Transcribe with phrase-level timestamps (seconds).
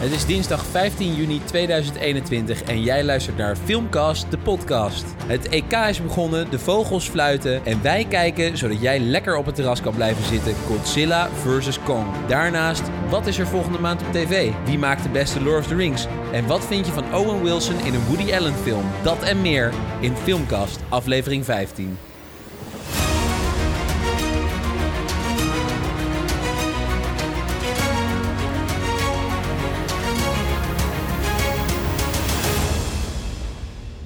[0.00, 5.04] Het is dinsdag 15 juni 2021 en jij luistert naar Filmcast, de podcast.
[5.26, 9.54] Het EK is begonnen, de vogels fluiten en wij kijken, zodat jij lekker op het
[9.54, 11.78] terras kan blijven zitten, Godzilla vs.
[11.78, 12.06] Kong.
[12.28, 14.50] Daarnaast, wat is er volgende maand op tv?
[14.64, 16.06] Wie maakt de beste Lord of the Rings?
[16.32, 18.84] En wat vind je van Owen Wilson in een Woody Allen film?
[19.02, 21.96] Dat en meer in Filmcast, aflevering 15.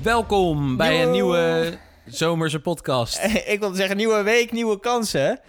[0.04, 1.72] Welkom bij een nieuwe
[2.06, 3.24] zomerse podcast.
[3.46, 5.40] ik wilde zeggen, nieuwe week, nieuwe kansen.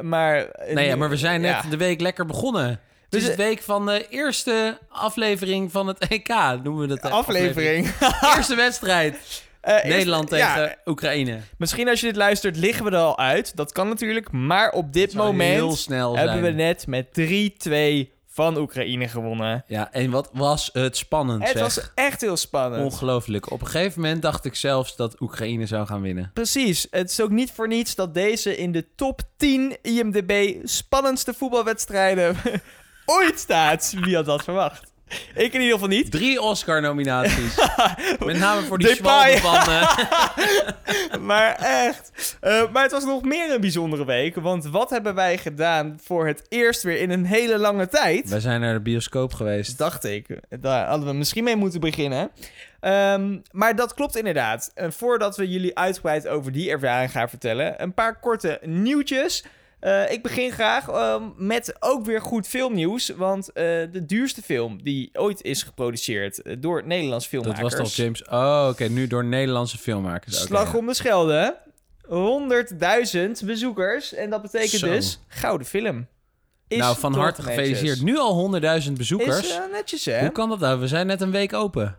[0.00, 0.46] Maar...
[0.72, 1.70] Nee, ja, maar we zijn net ja.
[1.70, 2.80] de week lekker begonnen.
[3.04, 6.28] Het is de week van de eerste aflevering van het EK,
[6.62, 6.98] noemen we dat.
[6.98, 7.92] eh, aflevering.
[8.36, 9.42] Eerste wedstrijd.
[9.60, 11.38] Eh, eerst- Nederland tegen ja, Oekraïne.
[11.58, 13.56] misschien als je dit luistert, liggen we er al uit.
[13.56, 14.30] Dat kan natuurlijk.
[14.32, 16.56] Maar op dit moment heel snel hebben zijn.
[16.56, 17.06] we net met
[18.08, 19.64] 3-2 van Oekraïne gewonnen.
[19.66, 21.60] Ja, en wat was het spannend, Het zeg.
[21.60, 22.84] was echt heel spannend.
[22.84, 23.50] Ongelooflijk.
[23.50, 26.30] Op een gegeven moment dacht ik zelfs dat Oekraïne zou gaan winnen.
[26.34, 26.86] Precies.
[26.90, 32.36] Het is ook niet voor niets dat deze in de top 10 IMDb spannendste voetbalwedstrijden
[33.06, 33.94] ooit staat.
[34.00, 34.92] Wie had dat verwacht?
[35.34, 36.10] Ik in ieder geval niet.
[36.10, 37.56] Drie Oscar-nominaties.
[38.26, 39.54] Met name voor die zwalbe van...
[39.54, 39.96] eh,
[41.30, 42.36] maar echt.
[42.40, 44.34] Eh, maar het was nog meer een bijzondere week.
[44.34, 48.28] Want wat hebben wij gedaan voor het eerst weer in een hele lange tijd?
[48.28, 49.78] Wij zijn naar de bioscoop geweest.
[49.78, 50.26] Dacht ik.
[50.60, 52.30] Daar hadden we misschien mee moeten beginnen.
[52.80, 54.70] Ehm, maar dat klopt inderdaad.
[54.74, 59.44] En voordat we jullie uitgebreid over die ervaring gaan vertellen, een paar korte nieuwtjes.
[59.84, 63.08] Eh, ik begin graag ehm, met ook weer goed filmnieuws.
[63.08, 67.74] Want eh, de duurste film die ooit is geproduceerd eh, door Nederlandse Dat filmmakers.
[67.74, 68.24] was toch James...
[68.24, 68.84] Oh, oké.
[68.84, 70.40] nu door Nederlandse filmmakers.
[70.40, 71.56] Slag om de Schelde.
[72.02, 72.10] 100.000
[73.44, 74.14] bezoekers.
[74.14, 74.86] En dat betekent Zo.
[74.86, 76.06] dus gouden film.
[76.68, 78.02] Is nou, van harte gefeliciteerd.
[78.02, 79.48] Nu al 100.000 bezoekers.
[79.48, 80.20] Is netjes, hè?
[80.20, 80.80] Hoe kan dat nou?
[80.80, 81.98] We zijn net een week open.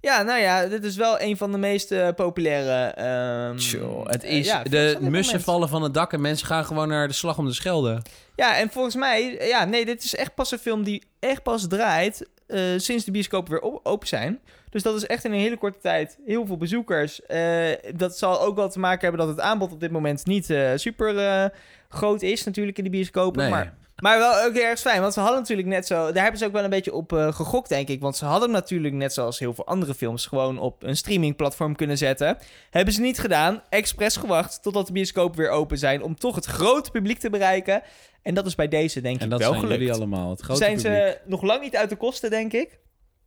[0.00, 3.54] Ja, nou ja, dit is wel een van de meest populaire...
[3.56, 4.46] Tjoh, het eh, is...
[4.46, 7.46] ja, de mussen vallen van het dak en mensen gaan gewoon naar de Slag om
[7.46, 8.02] de Schelde.
[8.36, 9.46] Ja, en volgens mij...
[9.46, 12.28] Ja, nee, dit is echt pas een film die echt pas draait...
[12.46, 14.40] eh, sinds de bioscopen weer op- open zijn.
[14.70, 17.22] Dus dat is echt in een hele korte tijd heel veel bezoekers.
[17.26, 20.54] Eh, dat zal ook wel te maken hebben dat het aanbod op dit moment niet
[20.74, 21.52] super
[21.88, 23.42] groot is natuurlijk in de bioscopen.
[23.42, 23.50] Nee.
[23.50, 26.12] Maar, maar wel ook erg fijn, want ze hadden natuurlijk net zo...
[26.12, 28.00] Daar hebben ze ook wel een beetje op eh, gegokt, denk ik.
[28.00, 30.26] Want ze hadden hem natuurlijk net zoals heel veel andere films...
[30.26, 32.38] gewoon op een streamingplatform kunnen zetten.
[32.70, 33.62] Hebben ze niet gedaan.
[33.68, 36.02] Expres gewacht totdat de bioscopen weer open zijn...
[36.02, 37.82] om toch het grote publiek te bereiken.
[38.22, 39.80] En dat is bij deze denk En ik dat wel zijn gelukt.
[39.80, 40.30] jullie allemaal.
[40.30, 40.96] Het grote zijn publiek.
[40.96, 42.78] ze nog lang niet uit de kosten, denk ik.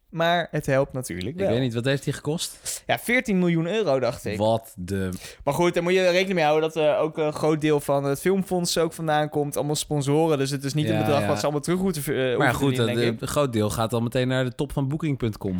[0.09, 1.49] Maar het helpt natuurlijk Ik wel.
[1.49, 2.83] weet niet, wat heeft die gekost?
[2.85, 4.37] Ja, 14 miljoen euro, dacht ik.
[4.37, 5.09] Wat de...
[5.43, 8.03] Maar goed, daar moet je rekening mee houden dat er ook een groot deel van
[8.03, 9.55] het filmfonds ook vandaan komt.
[9.55, 11.27] Allemaal sponsoren, dus het is niet Ja, een bedrag ja.
[11.27, 13.21] wat ze allemaal terug moeten eh, Maar goed, ik.
[13.21, 15.59] een groot deel gaat al meteen naar de top van Booking.com.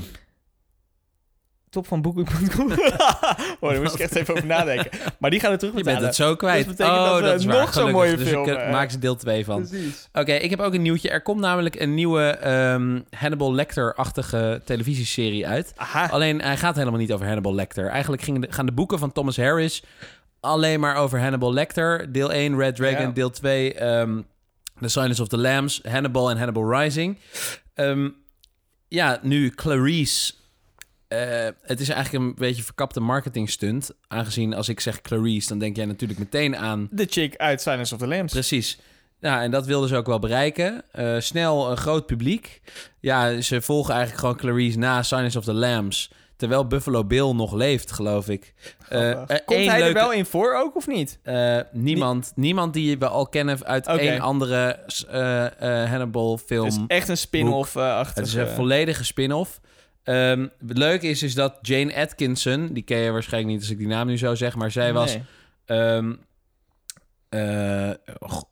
[1.70, 2.72] Top van Booking.com.
[3.60, 4.92] oh, daar moest ik echt even over nadenken.
[5.20, 6.66] Maar die gaan er terug Je bent het zo kwijt.
[6.66, 7.60] Dat betekent oh, dat we dat is waar.
[7.60, 9.68] nog zo'n mooie dus film, ik eh, maak ze deel 2 van.
[9.68, 10.10] Precies.
[10.14, 11.10] Oké, ik heb ook een nieuwtje.
[11.10, 15.74] Er komt namelijk een nieuwe ehm, Hannibal Lecter-achtige televisieserie uit.
[15.76, 16.08] Aha.
[16.08, 17.88] Alleen, hij gaat helemaal niet over Hannibal Lecter.
[17.88, 19.84] Eigenlijk gingen de- gaan de boeken van Thomas Harris
[20.40, 22.12] alleen maar over Hannibal Lecter.
[22.12, 23.02] Deel 1, Red Dragon.
[23.02, 23.12] Ja.
[23.12, 24.22] Deel 2, ehm,
[24.80, 25.82] The Silence of the Lambs.
[25.90, 27.18] Hannibal en Hannibal Rising.
[27.74, 28.10] Ehm,
[28.88, 30.34] ja, nu Clarice...
[31.08, 33.92] eh, het is eigenlijk een beetje een verkapte marketing stunt.
[34.08, 37.94] Aangezien als ik zeg Clarice, dan denk jij natuurlijk meteen aan De chick uit Silence
[37.94, 38.34] of the Lambs.
[38.34, 38.80] Precies.
[39.20, 40.84] Ja, en dat wilden ze ook wel bereiken.
[40.92, 42.62] Eh, snel een groot publiek.
[43.00, 46.12] Ja, ze volgen eigenlijk gewoon Clarice na Silence of the Lambs.
[46.36, 48.54] Terwijl Buffalo Bill nog leeft, geloof ik.
[48.90, 51.20] Eh, Komt hij er wel in voor ook, of niet?
[51.72, 53.98] niemand, niemand die we al kennen uit Oké.
[53.98, 54.80] één andere
[55.90, 56.66] Hannibal film.
[56.66, 58.18] Het is echt een spin-off uh, achter.
[58.18, 59.60] Het is een volledige spin-off.
[60.08, 62.74] Ehm, het leuke is, is dat Jane Atkinson...
[62.74, 64.56] die ken je waarschijnlijk niet als ik die naam nu zo zeg...
[64.56, 65.18] maar zij was
[65.66, 66.14] Ehm
[67.30, 67.92] eh,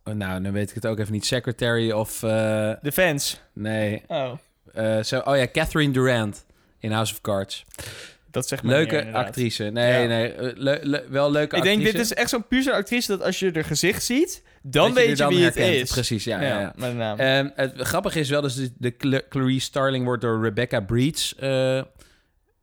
[0.03, 1.25] nou, dan weet ik het ook even niet.
[1.25, 2.23] Secretary of...
[2.23, 2.29] eh,
[2.81, 3.41] De fans.
[3.53, 4.03] nee.
[4.07, 4.31] Oh,
[5.02, 6.46] zo, oh ja, Catherine Durant
[6.79, 7.66] in House of Cards.
[8.35, 9.64] Dat zegt me Leuke meer, actrice.
[9.64, 10.08] Nee, Ja.
[10.08, 10.34] nee.
[10.34, 11.97] eh, le- le- wel leuke Ik denk, actrice.
[11.97, 15.08] dit is echt zo'n puur actrice dat als je er gezicht ziet, dan Dat weet
[15.09, 15.82] je dan wie het herkent.
[15.82, 15.91] is.
[15.91, 16.41] Precies, ja.
[16.41, 16.73] ja, ja.
[16.76, 17.17] met naam.
[17.20, 21.35] Ehm, het grappige is wel, dus de, de Cla- Clarice Starling wordt door Rebecca Breeds
[21.35, 21.82] eh,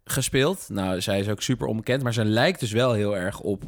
[0.04, 0.66] gespeeld.
[0.69, 3.62] Nou, zij is ook super onbekend, maar ze lijkt dus wel heel erg op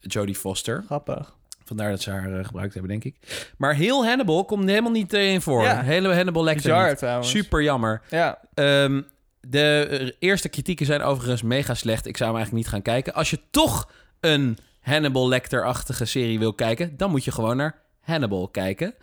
[0.00, 0.82] Jodie Foster.
[0.86, 1.34] Grappig.
[1.64, 3.46] Vandaar dat ze haar eh, gebruikt hebben, denk ik.
[3.58, 5.62] Maar heel Hannibal komt helemaal niet in voor.
[5.62, 5.82] Ja.
[5.82, 7.24] Hele Hannibal Lecter Bizar.
[7.24, 8.00] Super jammer.
[8.10, 8.38] Ja.
[8.54, 9.00] Ehm,
[9.48, 12.06] de eerste kritieken zijn overigens mega slecht.
[12.06, 13.14] Ik zou hem eigenlijk niet gaan kijken.
[13.14, 16.96] Als je toch een Hannibal Lecter-achtige serie wil kijken...
[16.96, 18.94] dan moet je gewoon naar Hannibal kijken.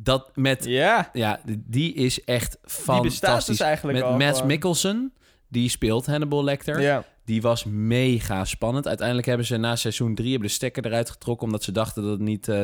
[0.00, 0.64] Dat met...
[0.64, 1.10] Ja.
[1.12, 3.60] Ja, die is echt bestaat dus fantastisch.
[3.60, 4.46] eigenlijk met al Mads gewoon.
[4.46, 5.12] Mikkelsen,
[5.48, 6.80] die speelt Hannibal Lecter.
[6.80, 7.04] Ja.
[7.24, 8.86] Die was mega spannend.
[8.88, 11.46] Uiteindelijk hebben ze na seizoen 3 hebben de stekker eruit getrokken...
[11.46, 12.48] omdat ze dachten dat het niet...
[12.48, 12.56] eh,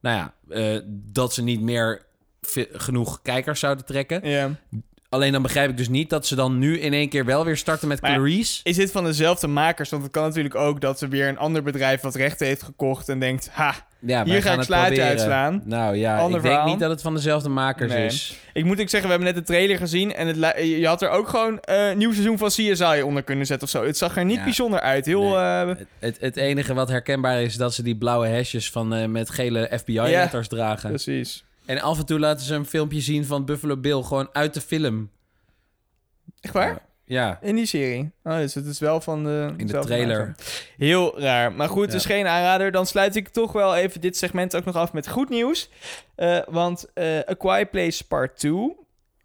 [0.00, 2.06] nou ja, eh, dat ze niet meer
[2.72, 4.28] genoeg kijkers zouden trekken.
[4.28, 4.50] ja.
[5.08, 7.56] Alleen dan begrijp ik dus niet dat ze dan nu in één keer wel weer
[7.56, 8.18] starten met Maar.
[8.62, 9.90] Is dit van dezelfde makers?
[9.90, 13.08] Want het kan natuurlijk ook dat ze weer een ander bedrijf wat rechten heeft gekocht
[13.08, 15.62] en denkt, ha, Ja, Hier ga gaan ik het slaatje uitslaan.
[15.64, 18.06] Nou ja, Ander ik denk niet dat het van dezelfde makers Nee.
[18.06, 18.36] is.
[18.52, 20.36] Ik moet ook zeggen, we hebben net de trailer gezien en het,
[20.66, 23.72] je had er ook gewoon eh, een nieuw seizoen van CSI onder kunnen zetten of
[23.72, 23.84] zo.
[23.84, 24.44] Het zag er niet Ja.
[24.44, 25.06] bijzonder uit.
[25.06, 25.32] Heel, Nee.
[25.34, 29.06] eh, Het, het, het enige wat herkenbaar is, dat ze die blauwe hesjes van, eh,
[29.08, 30.88] met gele FBI-letters dragen.
[30.88, 31.44] precies.
[31.66, 34.60] En af en toe laten ze een filmpje zien van Buffalo Bill, gewoon uit de
[34.60, 35.10] film.
[36.40, 36.84] Echt waar?
[37.04, 38.10] Ja, In die serie.
[38.24, 39.54] Oh, dus het is wel van de...
[39.56, 40.34] in de trailer.
[40.76, 41.52] Heel raar.
[41.52, 41.98] Maar goed, Ja.
[41.98, 42.70] geen aanrader.
[42.70, 45.70] Dan sluit ik toch wel even dit segment ook nog af met goed nieuws.
[46.14, 48.76] Eh, want eh A Quiet Place Part 2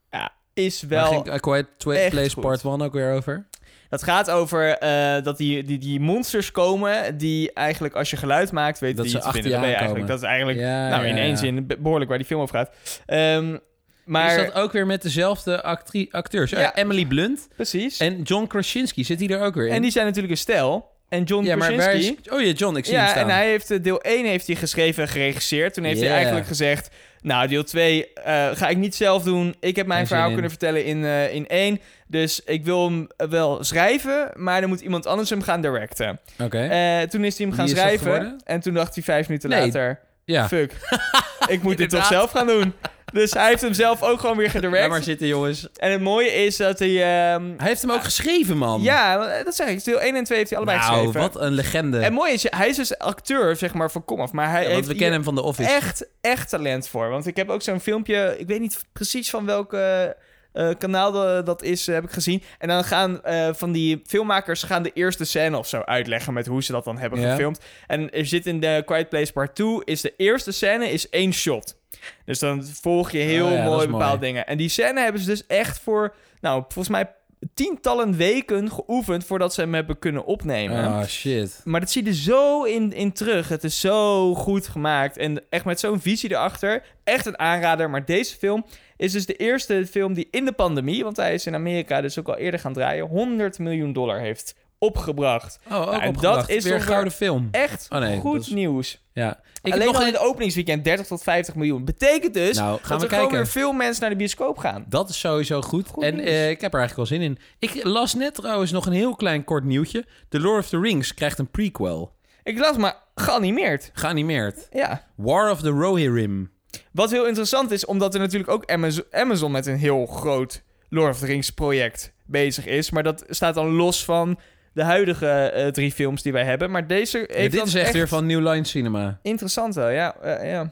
[0.09, 1.11] ja, is Waar wel...
[1.11, 2.43] ging A Quiet Place goed.
[2.43, 3.45] Part 1 ook weer over?
[3.89, 8.51] Dat gaat over eh, dat die, die, die monsters komen die eigenlijk als je geluid
[8.51, 9.59] maakt, weet Dat die ze iets achter vinden.
[9.61, 12.17] je Dat, eigenlijk, dat is eigenlijk, Ja, nou ja, in één zin, be- behoorlijk waar
[12.19, 12.71] die film over gaat.
[13.05, 13.57] Ehm,
[14.05, 15.63] maar, Is dat ook weer met dezelfde
[16.11, 16.49] acteurs?
[16.51, 16.75] Ja.
[16.75, 17.97] Emily Blunt precies.
[17.99, 19.81] En, en John Krasinski, zit die er ook weer in?
[19.81, 20.89] die zijn natuurlijk een stel.
[21.09, 22.17] En John ja, maar waar Krasinski...
[22.23, 22.31] is...
[22.31, 23.23] Oh ja, John, ik zie hem Ja, staan.
[23.29, 25.73] en hij heeft eh, deel 1 heeft hij geschreven en geregisseerd.
[25.73, 26.07] Toen heeft Yeah.
[26.07, 26.89] hij eigenlijk gezegd...
[27.21, 29.55] Nou, deel 2 eh, ga ik niet zelf doen.
[29.59, 31.79] Ik heb mijn Geen verhaal kunnen vertellen in, eh, in één.
[32.07, 36.19] Dus ik wil hem wel schrijven, maar dan moet iemand anders hem gaan directen.
[36.39, 38.41] Oké, Eh, toen is hij hem gaan Wie schrijven.
[38.43, 39.65] En toen dacht hij vijf minuten Nee.
[39.65, 39.99] later...
[40.25, 40.47] ja.
[40.47, 40.73] Fuck,
[41.47, 42.73] ik moet dit toch zelf gaan doen.
[43.11, 44.89] Dus hij heeft hem zelf ook gewoon weer gedirect.
[44.89, 45.67] maar zitten, jongens.
[45.75, 46.89] En het mooie is dat hij...
[46.89, 48.81] ehm, Hij heeft hem ook geschreven, man.
[48.81, 49.83] ja, dat zeg ik.
[49.83, 51.21] Deel 1 en 2 heeft hij allebei nou, geschreven.
[51.21, 51.99] wat een legende.
[51.99, 54.31] En mooi is, hij is dus acteur, zeg maar, van komaf.
[54.31, 55.69] Maar hij Ja, want heeft we kennen hem van The Office.
[55.69, 57.09] echt, echt talent voor.
[57.09, 58.35] Want ik heb ook zo'n filmpje...
[58.37, 60.15] Ik weet niet precies van welke...
[60.53, 62.43] eh, kanaal de- dat is, eh, heb ik gezien.
[62.59, 66.45] En dan gaan eh, van die filmmakers gaan de eerste scène of zo uitleggen met
[66.47, 67.29] hoe ze dat dan hebben Ja.
[67.29, 67.59] gefilmd.
[67.87, 71.33] En er zit in de Quiet Place Part 2 is de eerste scène is één
[71.33, 71.79] shot.
[72.25, 74.19] Dus dan volg je heel Oh ja, dat mooi bepaalde mooi.
[74.19, 74.47] dingen.
[74.47, 77.09] En die scène hebben ze dus echt voor, nou, volgens mij
[77.53, 80.85] tientallen weken geoefend voordat ze hem hebben kunnen opnemen.
[80.85, 81.61] Oh, shit.
[81.63, 83.49] Maar dat zie je er zo in, in terug.
[83.49, 85.17] Het is zo goed gemaakt.
[85.17, 86.83] En echt met zo'n visie erachter.
[87.03, 87.89] Echt een aanrader.
[87.89, 88.65] Maar deze film
[88.97, 91.03] is dus de eerste film die in de pandemie...
[91.03, 93.07] want hij is in Amerika dus ook al eerder gaan draaien...
[93.07, 94.55] 100 miljoen dollar heeft
[94.85, 95.59] opgebracht.
[95.71, 96.39] Oh, ook en opgebracht.
[96.47, 97.47] dat is weer een gouden film.
[97.51, 99.01] Echt Oh, nee, goed is- nieuws.
[99.13, 99.39] Ja.
[99.63, 101.85] Ik Alleen al in het openingsweekend 30 tot 50 miljoen.
[101.85, 103.37] Betekent dus Nou, gaan dat we er gewoon kijken.
[103.37, 104.85] weer veel mensen naar de bioscoop gaan.
[104.89, 105.87] Dat is sowieso goed.
[105.87, 107.37] Goed en eh, ik heb er eigenlijk wel zin in.
[107.59, 110.05] Ik las net trouwens nog een heel klein kort nieuwtje.
[110.29, 112.15] The Lord of the Rings krijgt een prequel.
[112.43, 113.91] Ik las maar geanimeerd.
[113.93, 114.67] Geanimeerd.
[114.71, 115.03] Ja.
[115.15, 116.51] War of the Rohirrim.
[116.91, 121.09] Wat heel interessant is, omdat er natuurlijk ook Amazon, Amazon met een heel groot Lord
[121.13, 122.91] of the Rings project bezig is.
[122.91, 124.39] Maar dat staat dan los van
[124.73, 126.71] de huidige eh, drie films die wij hebben.
[126.71, 129.19] Maar deze heeft Ja, dit dan is echt, weer van New Line Cinema.
[129.21, 130.15] Interessant wel, ja.
[130.43, 130.71] ja.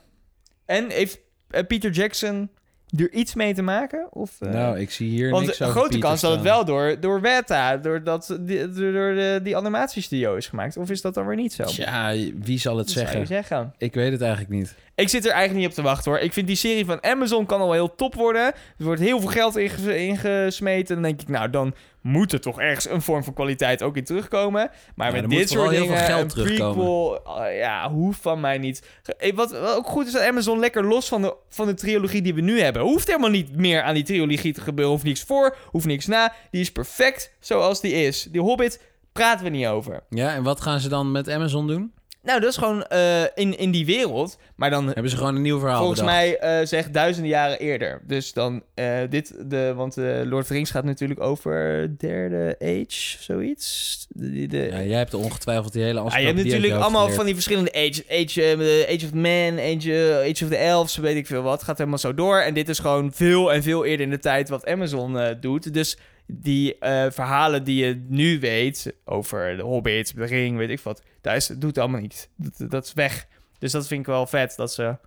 [0.66, 1.20] En heeft
[1.50, 2.50] eh, Peter Jackson
[2.98, 4.08] er iets mee te maken?
[4.12, 6.66] Of, eh, nou, ik zie hier want niks een over grote kans dat het wel
[6.66, 10.78] door, door Weta, door, dat, die, door, de, die animatiestudio is gemaakt.
[10.78, 11.64] Of is dat dan weer niet zo?
[11.64, 13.28] Tja, wie zal het Dat zeggen?
[13.28, 13.74] zeggen.
[13.78, 14.76] Ik weet het eigenlijk niet.
[14.96, 16.20] Ik zit er eigenlijk niet op te wachten hoor.
[16.20, 18.46] Ik vind die serie van Amazon kan al heel top worden.
[18.46, 20.94] Er wordt heel veel geld inge- ingesmeten.
[20.96, 24.04] Dan denk ik, nou, dan moet er toch ergens een vorm van kwaliteit ook in
[24.04, 24.70] terugkomen.
[24.96, 26.74] Maar Ja, met dit soort vooral heel dingen, veel geld een terugkomen.
[26.76, 28.88] prequel, ah, ja, hoeft van mij niet.
[29.18, 32.22] Eh, Wat, wat ook goed is dat Amazon lekker los van de, van de trilogie
[32.22, 32.82] die we nu hebben.
[32.82, 34.94] Hoeft helemaal niet meer aan die trilogie te gebeuren.
[34.94, 36.34] Hoeft niks voor, hoeft niks na.
[36.52, 38.24] Die is perfect zoals die is.
[38.32, 40.04] Die Hobbit praten we niet over.
[40.10, 41.94] Ja, en wat gaan ze dan met Amazon doen?
[42.30, 44.38] Nou, dat is gewoon eh, in, in die wereld.
[44.56, 46.18] Maar dan Hebben ze gewoon een nieuw verhaal Volgens bedacht?
[46.18, 48.02] mij eh zegt duizenden jaren eerder.
[48.08, 53.18] Dus dan eh, dit, de, want Lord of the Rings gaat natuurlijk over derde age,
[53.20, 54.06] zoiets.
[54.10, 57.16] De, Ja, jij hebt ongetwijfeld die hele Ah, je hebt natuurlijk je allemaal geleerd.
[57.16, 58.04] van die verschillende age.
[58.10, 61.64] Age, de age of Man, age, age of the Elves, weet ik veel wat.
[61.64, 62.40] Gaat helemaal zo door.
[62.40, 65.74] En dit is gewoon veel en veel eerder in de tijd wat Amazon doet.
[65.74, 65.98] Dus
[66.32, 71.02] die eh, verhalen die je nu weet over de Hobbit, de Ring, weet ik wat.
[71.22, 72.30] Dat is, doet allemaal niet.
[72.36, 73.28] Dat, dat is weg.
[73.60, 74.98] Dus dat vind ik wel vet, dat ze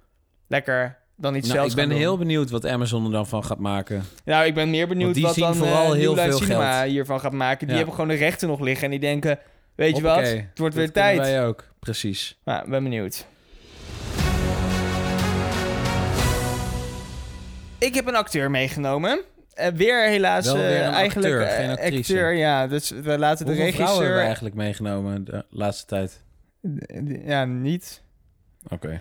[0.47, 1.99] lekker dan iets Nou, zelfs ik ben doen.
[1.99, 4.03] heel benieuwd wat Amazon er dan van gaat maken.
[4.25, 6.91] Nou, ik ben meer benieuwd die wat zien dan vooral eh, heel veel Cinema geld.
[6.91, 7.59] hiervan gaat maken.
[7.59, 7.75] Die Ja.
[7.77, 9.39] hebben gewoon de rechten nog liggen en die denken...
[9.75, 11.19] Weet je wat, het wordt weer tijd.
[11.19, 12.39] wij ook, precies.
[12.45, 13.27] Maar ik ben benieuwd.
[17.79, 19.21] Ik heb een acteur meegenomen.
[19.55, 21.99] Eh, weer helaas eh, weer een eigenlijk acteur, eh, geen actrice.
[21.99, 22.67] acteur, ja.
[22.67, 24.25] Dus we laten de Hoeveel vrouwen hebben we regisseur...
[24.25, 26.23] eigenlijk meegenomen de laatste tijd?
[27.25, 28.03] Ja, niet.
[28.69, 29.01] Oké.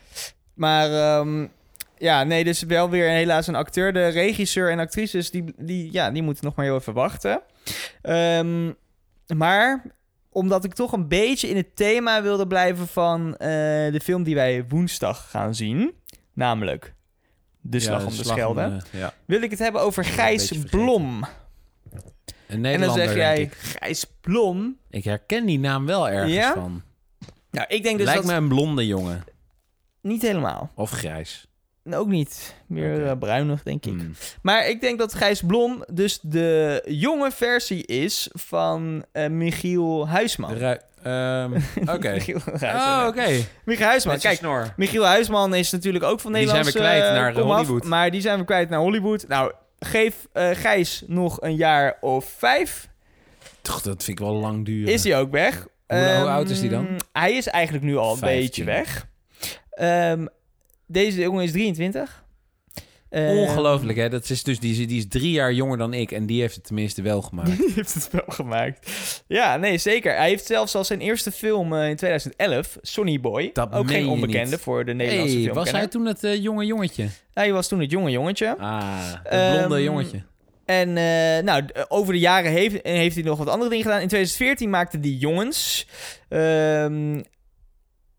[0.54, 1.48] Maar ehm,
[1.98, 3.94] ja, nee, dus wel weer helaas een acteur.
[3.94, 7.42] De regisseur en actrices, die, die, ja, die moeten nog maar heel even wachten.
[8.02, 8.72] Ehm,
[9.38, 9.84] maar
[10.30, 13.48] omdat ik toch een beetje in het thema wilde blijven van eh,
[13.92, 15.94] de film die wij woensdag gaan zien,
[16.34, 16.94] namelijk
[17.62, 19.14] De Slag om de slag Schelde, om de- ja.
[19.26, 20.52] wil ik het hebben over Gijs.
[20.70, 21.26] Blom.
[22.48, 23.50] Een En dan zeg jij.
[23.54, 24.78] Gijs Blom?
[24.90, 26.54] Ik herken die naam wel ergens Ja?
[26.54, 26.82] van.
[27.52, 28.32] Nou, ik denk dus Lijkt dat...
[28.32, 29.24] me een blonde jongen.
[30.02, 30.72] Niet helemaal.
[30.76, 31.46] Of grijs.
[31.92, 32.56] Ook niet.
[32.68, 33.10] Meer Oké.
[33.10, 33.92] eh, bruinig, denk ik.
[33.94, 34.14] Hmm.
[34.42, 40.52] Maar ik denk dat Gijs Blom dus de jonge versie is van eh, Michiel Huisman.
[41.04, 41.54] Ehm,
[41.96, 42.12] Oké.
[42.12, 43.00] Michiel Huisman.
[43.02, 43.28] Oh, oké.
[43.66, 44.18] Michiel Huisman.
[44.20, 44.74] Kijk, snor.
[44.78, 47.84] Michiel Huisman is natuurlijk ook van Die zijn we kwijt eh, naar komaf, Hollywood.
[47.84, 49.28] Maar die zijn we kwijt naar Hollywood.
[49.28, 52.90] Nou, geef eh, Gijs nog een jaar of vijf.
[53.62, 54.94] Toch, dat vind ik wel lang duren.
[54.94, 55.56] Is hij ook weg.
[55.88, 56.88] Hoe- hoe Ehm, oud is die dan?
[57.14, 58.40] Hij is eigenlijk nu al een 15.
[58.42, 59.08] beetje weg.
[59.72, 60.26] Ehm,
[60.88, 62.21] deze jongen is 23.
[63.12, 64.10] Ehm, Ongelooflijk, hè?
[64.10, 66.56] Dat is dus, die, is- die is drie jaar jonger dan ik en die heeft
[66.56, 67.58] het tenminste wel gemaakt.
[67.58, 68.92] Die heeft het wel gemaakt.
[69.28, 70.16] Ja, nee, zeker.
[70.16, 73.50] Hij heeft zelfs al zijn eerste film eh, in 2011, Sonny Boy.
[73.54, 75.56] Dat ook geen onbekende voor de Nederlandse hey, film.
[75.56, 77.08] was hij toen het eh, jonge jongetje?
[77.34, 78.56] Hij was toen het jonge jongetje.
[78.58, 78.80] Ah,
[79.24, 80.22] het Ehm, blonde jongetje.
[80.66, 84.02] En eh, nou, over de jaren heeft, heeft hij nog wat andere dingen gedaan.
[84.02, 85.88] In 2014 maakte hij Jongens.
[86.30, 87.22] Ehm,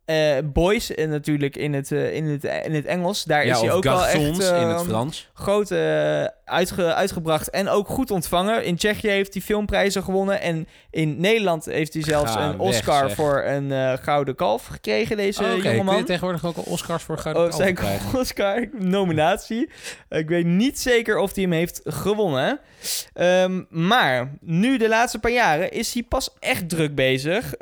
[0.05, 3.25] eh, Boys en natuurlijk in het, eh, in, het, in het Engels.
[3.25, 5.29] Daar Ja, is hij ook wel garçons echt in het ehm, Frans.
[5.35, 8.65] groot eh, uitge- uitgebracht en ook goed ontvangen.
[8.65, 10.41] In Tsjechië heeft hij filmprijzen gewonnen.
[10.41, 15.43] En in Nederland heeft hij zelfs Ga een Oscar voor een gouden kalf gekregen, deze
[15.43, 16.05] Oh, kun jongeman.
[16.05, 18.19] tegenwoordig ook al Oscars voor Gouden Oh, Kalf zijn krijgen?
[18.21, 19.71] Oscar nominatie.
[20.09, 22.61] Ik weet niet zeker of hij hem heeft gewonnen.
[23.13, 27.55] Ehm, maar nu de laatste paar jaren is hij pas echt druk bezig.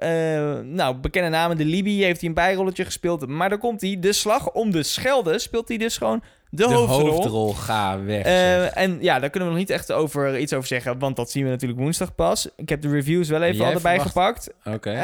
[0.62, 3.26] Nou, bekende namen, de Libi heeft hij een bijrolletje gespeeld.
[3.26, 6.74] Maar dan komt hij, de slag om de Schelde, speelt hij dus gewoon de, De
[6.74, 7.10] hoofdrol.
[7.10, 8.24] hoofdrol, ga weg.
[8.24, 11.30] Eh, en ja, daar kunnen we nog niet echt over, iets over zeggen, want dat
[11.30, 12.48] zien we natuurlijk woensdag pas.
[12.56, 14.74] Ik heb de reviews wel even Jij al erbij verwacht- gepakt.
[14.76, 14.90] Oké.
[14.90, 14.96] Eh,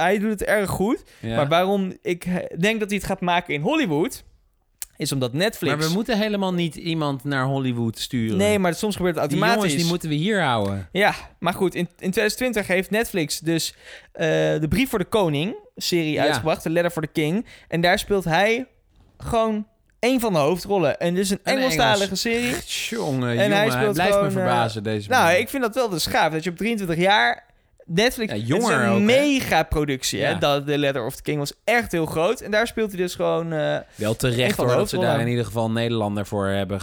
[0.00, 1.02] hij doet het erg goed.
[1.20, 1.36] ja.
[1.36, 4.24] Maar waarom ik eh, denk dat hij het gaat maken in Hollywood,
[4.96, 5.74] is omdat Netflix...
[5.76, 8.36] Maar we moeten helemaal niet iemand naar Hollywood sturen.
[8.36, 9.62] Nee, maar soms gebeurt het die automatisch.
[9.64, 10.88] jongens die moeten we hier houden.
[10.92, 13.74] Ja, maar goed, in, in 2020 heeft Netflix dus
[14.12, 14.26] eh,
[14.60, 16.22] de Brief voor de Koning serie Ja.
[16.24, 17.46] uitgebracht, The Letter for the King.
[17.68, 18.66] En daar speelt hij
[19.18, 19.66] gewoon
[20.00, 20.98] een van de hoofdrollen.
[20.98, 22.20] En dit is een Een Engelstalige Engels.
[22.20, 22.54] serie.
[22.98, 25.40] Jongen, En jongen, hij blijft gewoon, me verbazen, deze Nou, man.
[25.40, 26.32] ik vind dat wel de schaaf.
[26.32, 27.52] Dat je op 23 jaar...
[27.86, 29.04] Netflix Ja, het is een ook, hè?
[29.04, 30.20] mega-productie.
[30.22, 30.28] hè.
[30.30, 30.34] Ja.
[30.38, 32.40] Dat The Letter of the King was echt heel groot.
[32.40, 33.52] En daar speelt hij dus gewoon...
[33.52, 36.80] eh, Wel terecht hoor, dat ze daar in ieder geval een Nederlander voor hebben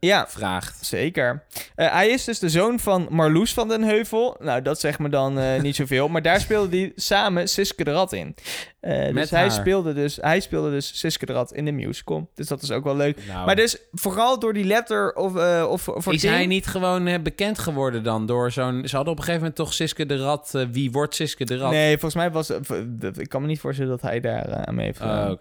[0.00, 0.84] ja, gevraagd.
[0.84, 1.42] Zeker.
[1.74, 4.36] Eh, hij is dus de zoon van Marloes van den Heuvel.
[4.40, 6.08] Nou, dat zegt me dan eh, niet zoveel.
[6.08, 8.34] Maar daar speelde hij samen Siske de Rat in.
[8.82, 9.50] Eh, dus hij haar.
[9.50, 12.30] speelde dus, hij speelde dus Siske de Rat in de musical.
[12.34, 13.18] Dus dat is ook wel leuk.
[13.26, 17.06] Nou, Maar dus vooral door die letter of, eh of voor is hij niet gewoon
[17.06, 18.88] eh, bekend geworden dan door zo'n...
[18.88, 20.66] Ze hadden op een gegeven moment toch Siske de Rat...
[20.72, 21.70] wie wordt Siske de Rat?
[21.70, 22.50] Nee, volgens mij was...
[23.16, 25.30] Ik kan me niet voorstellen dat hij daar aan mee heeft gedaan.
[25.30, 25.38] Oh.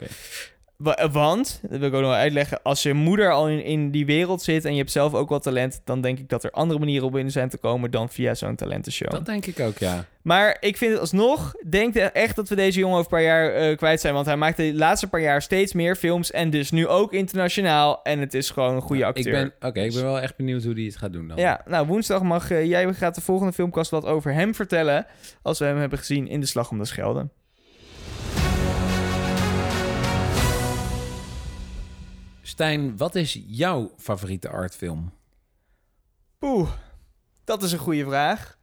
[0.83, 3.91] Wa- Want, dat wil ik ook nog wel uitleggen, als je moeder al in, in
[3.91, 6.51] die wereld zit en je hebt zelf ook wat talent, dan denk ik dat er
[6.51, 9.11] andere manieren op binnen zijn te komen dan via zo'n talentenshow.
[9.11, 10.05] Dat denk ik ook, ja.
[10.21, 13.53] Maar ik vind het alsnog, denk echt dat we deze jongen over een paar jaar
[13.53, 14.13] eh, kwijt zijn.
[14.13, 17.99] Want hij maakt de laatste paar jaar steeds meer films en dus nu ook internationaal.
[18.03, 19.25] En het is gewoon een goede acteur.
[19.25, 21.37] Ik ben, Oké, ik ben wel echt benieuwd hoe die het gaat doen dan.
[21.37, 25.05] Ja, nou woensdag mag eh, jij gaat de volgende filmkast wat over hem vertellen.
[25.41, 27.27] Als we hem hebben gezien in de Slag om de Schelde.
[32.55, 35.11] Stijn, wat is jouw favoriete artfilm?
[36.41, 36.69] Oeh,
[37.43, 38.57] dat is een goede vraag.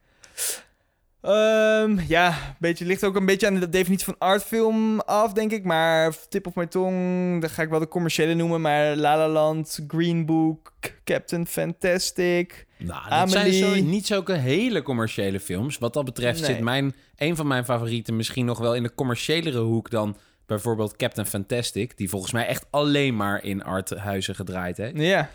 [1.20, 5.64] Ehm, ja, beetje, ligt ook een beetje aan de definitie van artfilm af, denk ik.
[5.64, 8.60] Maar tip op mijn tong, dan ga ik wel de commerciële noemen.
[8.60, 10.72] Maar La La Land, Green Book,
[11.04, 12.66] Captain Fantastic.
[12.78, 13.52] Nou, dat Amelie.
[13.52, 15.78] zijn zo, niet zulke hele commerciële films.
[15.78, 16.50] Wat dat betreft Nee.
[16.50, 20.16] zit mijn, een van mijn favorieten misschien nog wel in de commerciëlere hoek dan
[20.48, 21.96] bijvoorbeeld Captain Fantastic.
[21.96, 24.98] Die volgens mij echt alleen maar in arthuizen gedraaid heeft.
[24.98, 25.30] Ja,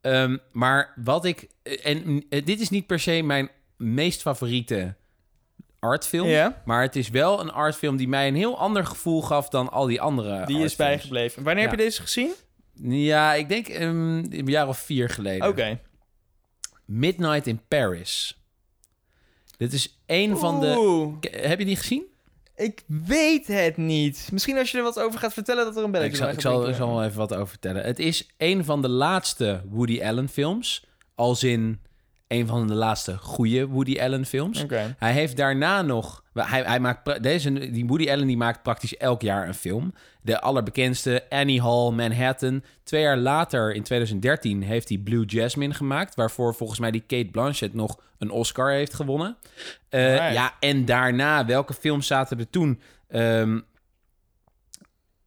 [0.00, 1.48] Ehm, maar wat ik...
[1.82, 4.94] En eh, dit is niet per se mijn meest favoriete
[5.78, 6.28] artfilm.
[6.28, 6.62] Ja.
[6.64, 9.86] Maar het is wel een artfilm die mij een heel ander gevoel gaf dan al
[9.86, 11.42] die andere die is bijgebleven.
[11.42, 11.70] Wanneer Ja.
[11.70, 12.32] heb je deze gezien?
[12.82, 15.48] Ja, ik denk ehm, een jaar of vier geleden.
[15.48, 15.78] Oké.
[16.84, 18.40] Midnight in Paris.
[19.56, 21.12] Dit is een van de...
[21.30, 22.04] Heb je die gezien?
[22.56, 24.28] Ik weet het niet.
[24.32, 26.34] Misschien als je er wat over gaat vertellen dat er een belletje Ik zal, bij
[26.34, 27.82] ik zal, zal wel even wat over vertellen.
[27.84, 30.86] Het is een van de laatste Woody Allen films.
[31.14, 31.80] Als in
[32.28, 34.64] een van de laatste goede Woody Allen films.
[34.98, 36.24] Hij heeft daarna nog.
[36.32, 39.94] Hij, hij maakt deze, die Woody Allen die maakt praktisch elk jaar een film.
[40.22, 42.62] De allerbekendste Annie Hall, Manhattan.
[42.82, 46.14] Twee jaar later, in 2013, heeft hij Blue Jasmine gemaakt.
[46.14, 49.36] Waarvoor volgens mij die Kate Blanchett nog een Oscar heeft gewonnen.
[49.88, 52.80] Eh, ja, en daarna, welke films zaten er toen?
[53.08, 53.60] Ehm,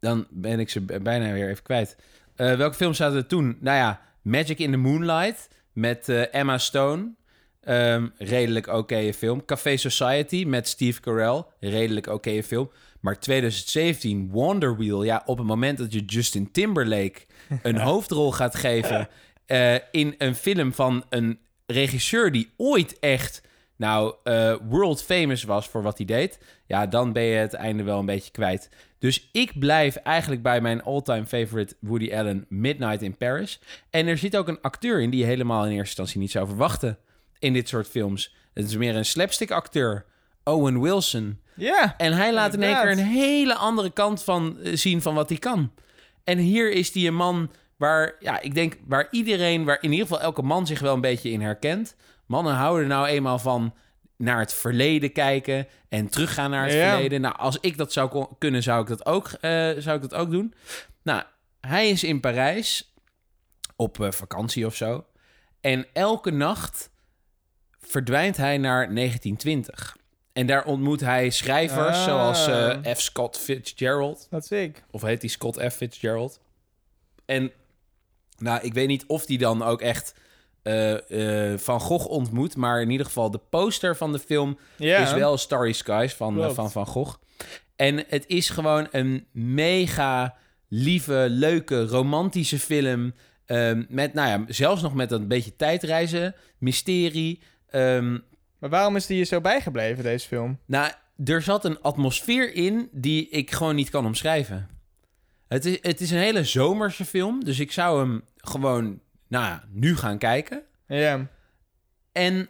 [0.00, 1.96] dan ben ik ze bijna weer even kwijt.
[2.36, 3.56] Eh, welke films zaten er toen?
[3.60, 5.48] Nou ja, Magic in the Moonlight
[5.80, 7.12] met eh, Emma Stone.
[7.60, 9.44] Ehm, redelijk oké film.
[9.44, 11.44] Café Society met Steve Carell.
[11.60, 12.70] Redelijk oké film.
[13.00, 15.02] Maar 2017, Wonder Wheel.
[15.02, 17.20] Ja, op het moment dat je Justin Timberlake
[17.62, 19.08] een hoofdrol gaat geven...
[19.46, 23.42] eh, in een film van een regisseur die ooit echt...
[23.80, 26.38] nou, eh, world famous was voor wat hij deed...
[26.66, 28.68] ja, dan ben je het einde wel een beetje kwijt.
[28.98, 32.46] Dus ik blijf eigenlijk bij mijn all-time favorite Woody Allen...
[32.48, 33.60] Midnight in Paris.
[33.90, 36.46] En er zit ook een acteur in die je helemaal in eerste instantie niet zou
[36.46, 36.98] verwachten
[37.38, 38.34] in dit soort films.
[38.54, 40.04] Het is meer een slapstick acteur.
[40.44, 41.40] Owen Wilson.
[41.54, 41.94] Ja.
[41.96, 45.28] En hij laat in één keer een hele andere kant van eh, zien van wat
[45.28, 45.72] hij kan.
[46.24, 50.06] En hier is hij een man waar, ja, ik denk waar iedereen, waar in ieder
[50.06, 51.96] geval elke man zich wel een beetje in herkent.
[52.30, 53.74] Mannen houden nou eenmaal van
[54.16, 56.90] naar het verleden kijken en teruggaan naar het Ja.
[56.90, 57.20] verleden.
[57.20, 60.30] Nou, als ik dat zou kunnen, zou ik dat ook, eh, zou ik dat ook
[60.30, 60.54] doen.
[61.02, 61.22] Nou,
[61.60, 62.94] hij is in Parijs
[63.76, 65.04] op eh, vakantie of zo.
[65.60, 66.90] En elke nacht
[67.78, 69.96] verdwijnt hij naar 1920.
[70.32, 72.04] En daar ontmoet hij schrijvers Ah.
[72.04, 73.00] zoals eh, F.
[73.00, 74.26] Scott Fitzgerald.
[74.30, 74.84] Dat zie ik.
[74.90, 75.74] Of heet die Scott F.
[75.74, 76.40] Fitzgerald?
[77.24, 77.52] En
[78.38, 80.14] nou, ik weet niet of die dan ook echt
[80.62, 82.56] eh, eh, Van Gogh ontmoet.
[82.56, 86.50] Maar in ieder geval de poster van de film is wel Starry Skies van, eh,
[86.50, 87.16] van Van Gogh.
[87.76, 90.36] En het is gewoon een mega
[90.68, 93.14] lieve, leuke, romantische film.
[93.46, 97.40] Ehm, met, nou ja, zelfs nog met een beetje tijdreizen, mysterie.
[97.70, 98.18] Ehm,
[98.58, 100.58] Maar waarom is die je zo bijgebleven, deze film?
[100.66, 100.92] nou,
[101.24, 104.68] er zat een atmosfeer in die ik gewoon niet kan omschrijven.
[105.48, 109.00] Het is, het is een hele zomerse film, dus ik zou hem gewoon
[109.30, 110.62] nou, ja, nu gaan kijken.
[110.86, 111.26] Ja.
[112.12, 112.48] En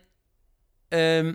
[0.89, 1.35] ehm,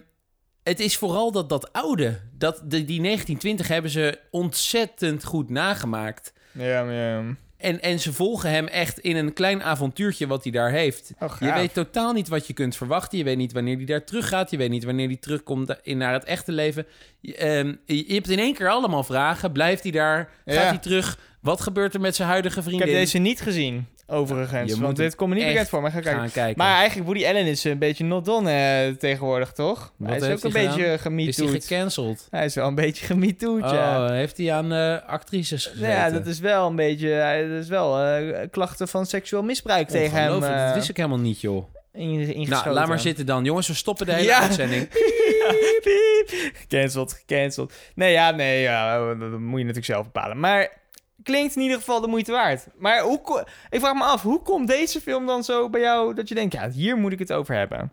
[0.63, 6.33] het is vooral dat, dat oude, dat, de, die 1920 hebben ze ontzettend goed nagemaakt.
[6.51, 7.23] Ja, ja.
[7.57, 11.11] En, en ze volgen hem echt in een klein avontuurtje wat hij daar heeft.
[11.19, 11.35] Oh.
[11.39, 13.17] Je weet totaal niet wat je kunt verwachten.
[13.17, 14.51] Je weet niet wanneer hij daar terug gaat.
[14.51, 16.85] Je weet niet wanneer hij terugkomt in naar het echte leven.
[17.19, 19.51] Je, ehm, je je hebt in één keer allemaal vragen.
[19.51, 20.29] Blijft hij daar?
[20.45, 20.61] Gaat Ja.
[20.61, 21.19] hij terug?
[21.41, 22.87] Wat gebeurt er met zijn huidige Ik vriendin?
[22.87, 24.77] heb deze niet gezien, overigens.
[24.77, 26.31] Want dit komt me niet bekend voor, maar ga kijken.
[26.31, 26.57] kijken.
[26.57, 29.93] Maar eigenlijk, Woody Allen is een beetje not done eh, tegenwoordig, toch?
[29.97, 32.27] Wat hij is ook een beetje is hij gecanceld?
[32.29, 34.03] Hij is wel een beetje gemetoed, ja.
[34.03, 35.89] Oh, heeft hij aan eh, actrices gezeten?
[35.89, 37.47] Ja, dat is wel een beetje...
[37.49, 41.41] Dat is wel eh, klachten van seksueel misbruik tegen hem dat wist ik helemaal niet,
[41.41, 41.65] joh.
[41.93, 42.45] in.
[42.49, 43.43] Nou, laat maar zitten dan.
[43.43, 44.41] Jongens, we stoppen de hele Ja.
[44.41, 44.87] uitzending.
[45.45, 46.55] Piep, piep.
[46.55, 47.73] Gecanceld, gecanceld.
[47.95, 50.39] Nee, ja, nee, ja, dat moet je natuurlijk zelf bepalen.
[50.39, 50.69] Maar
[51.23, 52.67] klinkt in ieder geval de moeite waard.
[52.77, 56.27] Maar hoe, ik vraag me af, hoe komt deze film dan zo bij jou dat
[56.29, 57.91] je denkt, ja, hier moet ik het over hebben?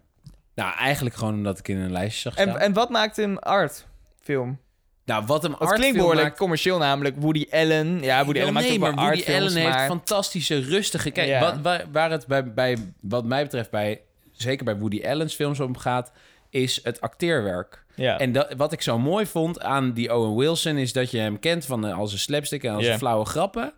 [0.55, 2.61] Nou, eigenlijk gewoon omdat ik in een lijstje zag En, staan.
[2.61, 3.87] en wat maakt hem art
[4.21, 4.59] film?
[5.05, 7.17] nou, wat hem Het klinkt behoorlijk maakt- commercieel namelijk.
[7.19, 8.03] Woody Allen.
[8.03, 9.87] Ja, Woody Allen maakt nee, ook maar Woody Allen heeft maar...
[9.87, 11.11] fantastische, rustige...
[11.11, 11.41] Kijk, Ja.
[11.41, 14.01] wat, waar, waar het bij, bij, wat mij betreft bij...
[14.33, 16.13] Zeker bij Woody Allen's films om gaat...
[16.53, 17.85] is het acteerwerk.
[17.95, 18.19] Ja.
[18.19, 20.77] En dat, wat ik zo mooi vond aan die Owen Wilson...
[20.77, 23.73] is dat je hem kent van eh, als een slapstick en als een flauwe grappen...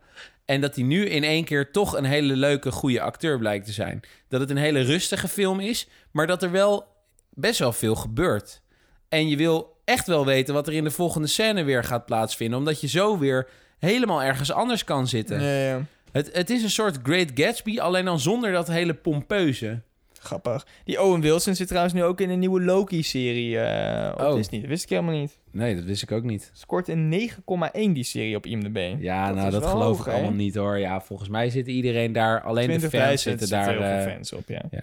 [0.44, 3.72] En dat hij nu in één keer toch een hele leuke, goede acteur blijkt te
[3.72, 4.00] zijn.
[4.28, 6.86] Dat het een hele rustige film is, maar dat er wel
[7.30, 8.62] best wel veel gebeurt.
[9.08, 12.58] En je wil echt wel weten wat er in de volgende scène weer gaat plaatsvinden,
[12.58, 15.42] omdat je zo weer helemaal ergens anders kan zitten.
[15.42, 15.82] ja, ja.
[16.12, 19.82] Het, het is een soort Great Gatsby, alleen dan zonder dat hele pompeuze.
[20.24, 20.66] Grappig.
[20.84, 24.34] Die Owen Wilson zit trouwens nu ook in een nieuwe Loki-serie eh op Oh.
[24.34, 24.60] Disney.
[24.60, 25.38] Dat wist ik helemaal niet.
[25.50, 26.50] Nee, dat wist ik ook niet.
[26.54, 28.94] Scoort een 9,1 die serie op IMDb.
[28.98, 30.78] Ja, nou, dat geloof hoog, ik allemaal niet hoor.
[30.78, 33.68] Ja, volgens mij zitten iedereen daar, alleen de 20.000 fans zitten daar.
[33.68, 34.62] heel veel eh, fans op, ja.
[34.70, 34.82] ja.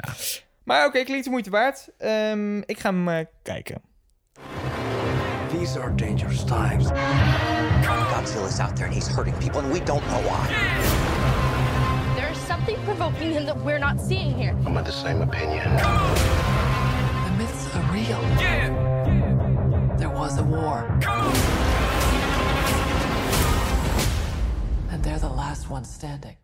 [0.63, 1.89] Maar oké, klinkt de moeite waard.
[1.97, 3.81] Ehm, ik ga hem eh, kijken.
[5.59, 6.87] These are dangerous times.
[7.83, 11.50] Godzilla's out there and he's hurting people, and we don't know why.
[12.65, 14.55] Something provoking him that we're not seeing here.
[14.65, 15.63] I'm of the same opinion.
[17.25, 18.19] The myths are real.
[19.97, 20.85] There was a war.
[24.91, 26.35] And they're the last ones standing.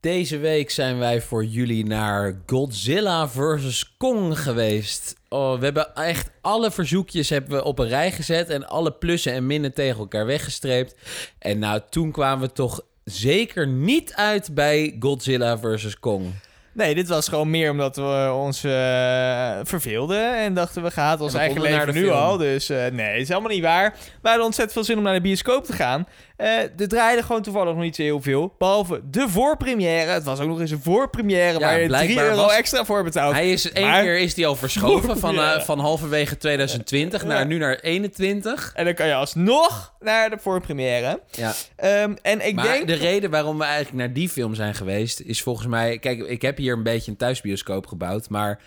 [0.00, 3.96] Deze week zijn wij voor jullie naar Godzilla vs.
[3.96, 5.14] Kong geweest.
[5.28, 9.32] Oh, we hebben echt alle verzoekjes hebben we op een rij gezet en alle plussen
[9.32, 10.94] en minnen tegen elkaar weggestreept.
[11.38, 15.98] En nou, toen kwamen we toch zeker niet uit bij Godzilla vs.
[15.98, 16.32] Kong.
[16.72, 21.34] Nee, dit was gewoon meer omdat we ons eh, verveelden en dachten we gaan ons
[21.34, 22.16] eigen leven nu film.
[22.16, 22.36] al.
[22.36, 23.96] Dus eh, nee, het is helemaal niet waar.
[24.22, 26.06] We hadden ontzettend veel zin om naar de bioscoop te gaan.
[26.40, 28.54] Eh er draaide gewoon toevallig nog niet zo heel veel.
[28.58, 30.10] Behalve de voorpremière.
[30.10, 32.84] Het was ook nog eens een voorpremière Ja, waar je 3 blijkbaar euro was- extra
[32.84, 33.34] voor betaalt.
[33.34, 37.46] Hij is één Maar- keer is die al verschoven van, eh, van halverwege 2020 naar
[37.46, 38.72] nu naar 21.
[38.74, 41.20] En dan kan je alsnog naar de voorpremière.
[41.30, 41.52] Ja.
[41.76, 42.86] Ehm, en ik maar denk...
[42.86, 46.42] de reden waarom we eigenlijk naar die film zijn geweest is volgens mij, kijk, ik
[46.42, 48.60] heb hier een beetje een thuisbioscoop gebouwd, maar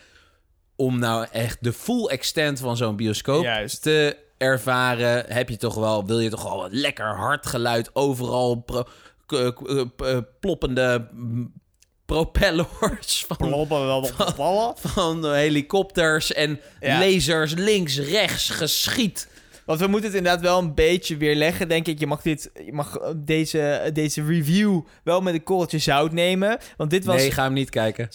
[0.75, 3.81] om nou echt de full extent van zo'n bioscoop Juist.
[3.81, 8.55] te ervaren, heb je toch wel, wil je toch wel wat lekker hard geluid overal,
[8.55, 8.83] pro-
[9.25, 11.07] k- k- eh, ploppende
[12.05, 13.37] propellers van,
[14.79, 16.99] van helikopters en Ja.
[16.99, 19.27] lasers links, rechts, geschiet.
[19.65, 21.99] Want we moeten het inderdaad wel een beetje weerleggen, denk ik.
[21.99, 26.57] Je mag, dit, je mag eh, deze, deze review wel met een korreltje zout nemen.
[26.77, 27.15] Want dit was...
[27.15, 28.07] Nee, ga hem niet kijken.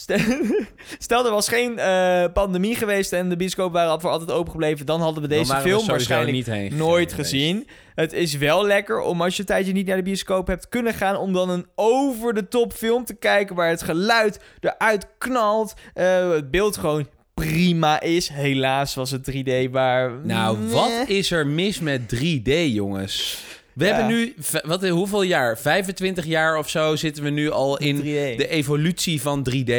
[0.97, 4.85] Stel, er was geen eh, pandemie geweest en de bioscoop waren voor altijd open gebleven,
[4.85, 7.67] dan hadden we deze we film waarschijnlijk niet heen nooit gezien.
[7.95, 10.93] Het is wel lekker om als je een tijdje niet naar de bioscoop hebt kunnen
[10.93, 16.51] gaan, om dan een over-de-top film te kijken waar het geluid eruit knalt, eh, het
[16.51, 17.07] beeld gewoon
[17.39, 18.27] prima is.
[18.27, 20.11] Helaas was het 3D waar...
[20.23, 23.43] Nou, wat is er mis met 3D, jongens?
[23.73, 23.91] We Ja.
[23.95, 25.57] hebben nu, wat, hoeveel jaar?
[25.57, 28.37] 25 jaar of zo zitten we nu al in 3D.
[28.37, 29.73] de evolutie van 3D.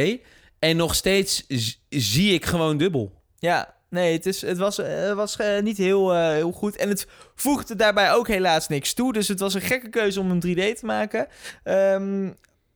[0.59, 1.45] En nog steeds
[1.89, 3.13] zie ik gewoon dubbel.
[3.39, 6.77] Ja, nee, het, is, het was, eh, het was eh, niet heel, eh, heel goed.
[6.77, 9.13] En het voegde daarbij ook helaas niks toe.
[9.13, 11.27] Dus het was een gekke keuze om een 3D te maken.
[11.65, 12.29] Ehm,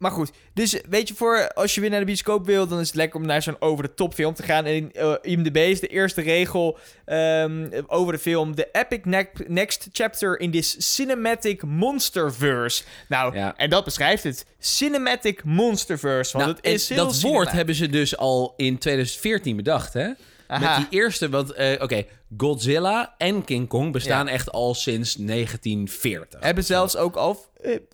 [0.05, 2.87] maar goed, dus weet je, voor als je weer naar de bioscoop wil, dan is
[2.87, 4.64] het lekker om naar zo'n over-de-top film te gaan.
[4.64, 9.29] En in eh, IMDb is de eerste regel ehm, over de film: The epic ne-
[9.47, 12.83] next chapter in this cinematic monsterverse.
[13.09, 13.57] Nou, Ja.
[13.57, 16.33] en dat beschrijft het: cinematic monsterverse.
[16.37, 17.33] Want Nou, het is dat cinema.
[17.37, 20.09] woord hebben ze dus al in 2014 bedacht, hè?
[20.47, 20.79] Aha.
[20.79, 22.05] Met die eerste, want eh, oké,
[22.37, 26.40] Godzilla en King Kong bestaan echt al sinds 1940.
[26.40, 27.45] Hebben zelfs ook al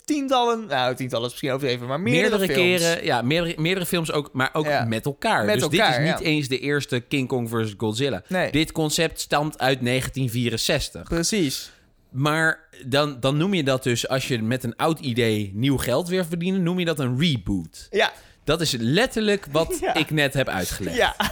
[0.05, 2.81] tientallen, nou tientallen is misschien overdreven, maar meerdere, meerdere films.
[2.83, 4.85] keren, ja, meerdere, meerdere films ook, maar ook Ja.
[4.85, 5.45] met elkaar.
[5.45, 6.25] Met dus elkaar, dit is niet ja.
[6.25, 8.23] eens de eerste King Kong versus Godzilla.
[8.27, 8.51] Nee.
[8.53, 11.03] Dit concept stamt uit 1964.
[11.09, 11.71] Precies.
[12.11, 16.09] Maar dan, dan noem je dat dus, als je met een oud idee nieuw geld
[16.09, 17.87] weer verdienen, noem je dat een reboot.
[17.91, 18.13] Ja,
[18.45, 19.95] Dat is letterlijk wat Ja.
[19.95, 20.97] ik net heb uitgelegd.
[20.97, 21.15] ja.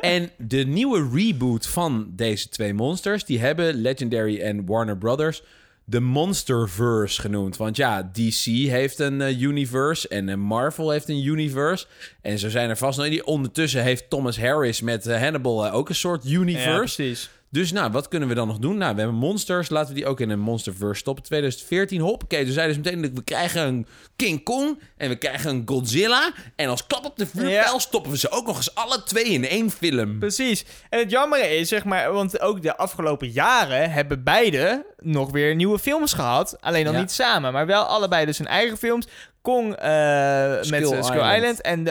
[0.00, 5.42] En de nieuwe reboot van deze twee monsters, die hebben Legendary en Warner Brothers
[5.88, 7.56] de Monsterverse genoemd.
[7.56, 11.86] Want ja, DC heeft een eh, universe en eh, Marvel heeft een universe.
[12.22, 13.08] En zo zijn er vast nog...
[13.08, 16.76] die- Ondertussen heeft Thomas Harris met eh, Hannibal ook een soort universe.
[16.78, 17.30] precies.
[17.56, 18.76] Dus nou, wat kunnen we dan nog doen?
[18.76, 19.68] Nou, we hebben monsters.
[19.68, 21.24] Laten we die ook in een monsterverse stoppen.
[21.24, 22.44] 2014, hoppakee.
[22.44, 26.32] Toen zeiden ze meteen, we krijgen een King Kong en we krijgen een Godzilla.
[26.56, 27.78] En als klap op de vuurpijl Ja.
[27.78, 30.18] stoppen we ze ook nog eens alle twee in één film.
[30.18, 30.64] Precies.
[30.90, 35.54] En het jammer is, zeg maar, want ook de afgelopen jaren hebben beide nog weer
[35.54, 36.56] nieuwe films gehad.
[36.60, 37.00] Alleen dan Ja.
[37.00, 39.06] niet samen, maar wel allebei dus hun eigen films.
[39.46, 41.36] Kong eh, met Skull eh, Skull Island.
[41.36, 41.84] Island en eh,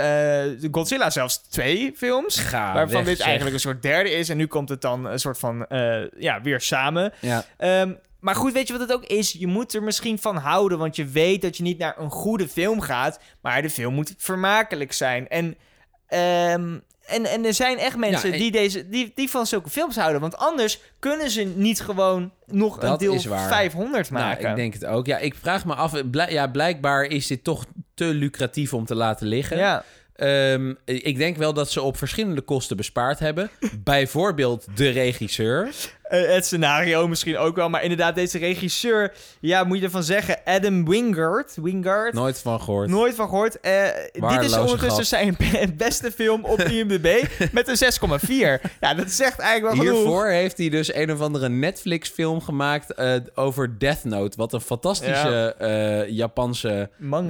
[0.62, 2.38] de Godzilla zelfs twee films.
[2.38, 3.26] Ga waarvan weg, dit zeg.
[3.26, 4.30] eigenlijk een soort derde is.
[4.30, 5.66] En nu komt het dan een soort van,
[6.18, 7.14] ja, weer samen.
[7.20, 7.46] Ja.
[7.58, 9.32] Ehm, maar goed, weet je wat het ook is?
[9.32, 12.48] Je moet er misschien van houden, want je weet dat je niet naar een goede
[12.48, 15.28] film gaat, maar de film moet vermakelijk zijn.
[15.28, 15.56] En,
[16.08, 19.70] ehm, en, en er zijn echt mensen Ja, en- die, deze, die, die van zulke
[19.70, 23.48] films houden, want anders kunnen ze niet gewoon nog een Dat deel is waar.
[23.48, 24.50] 500 Nou, maken.
[24.50, 25.06] ik denk het ook.
[25.06, 25.94] Ja, ik vraag me af.
[26.30, 29.58] ja, blijkbaar is dit toch te lucratief om te laten liggen.
[29.58, 29.84] ja.
[30.16, 33.50] Ehm, ik denk wel dat ze op verschillende kosten bespaard hebben.
[33.84, 35.70] Bijvoorbeeld de regisseur.
[36.04, 40.38] Eh, het scenario misschien ook wel, maar inderdaad, deze regisseur, ja, moet je ervan zeggen,
[40.46, 41.56] Adam Wingard.
[41.62, 42.14] Wingard.
[42.14, 42.90] Nooit van gehoord.
[42.90, 43.60] Nooit van gehoord.
[43.60, 45.08] Eh, dit is ondertussen gast.
[45.08, 48.62] zijn be- beste film op IMDb met een 6,4.
[48.82, 50.02] Ja, dat zegt eigenlijk wel genoeg.
[50.02, 54.38] Hiervoor heeft hij dus een of andere Netflix-film gemaakt eh, over Death Note.
[54.38, 56.90] Wat een fantastische Japanse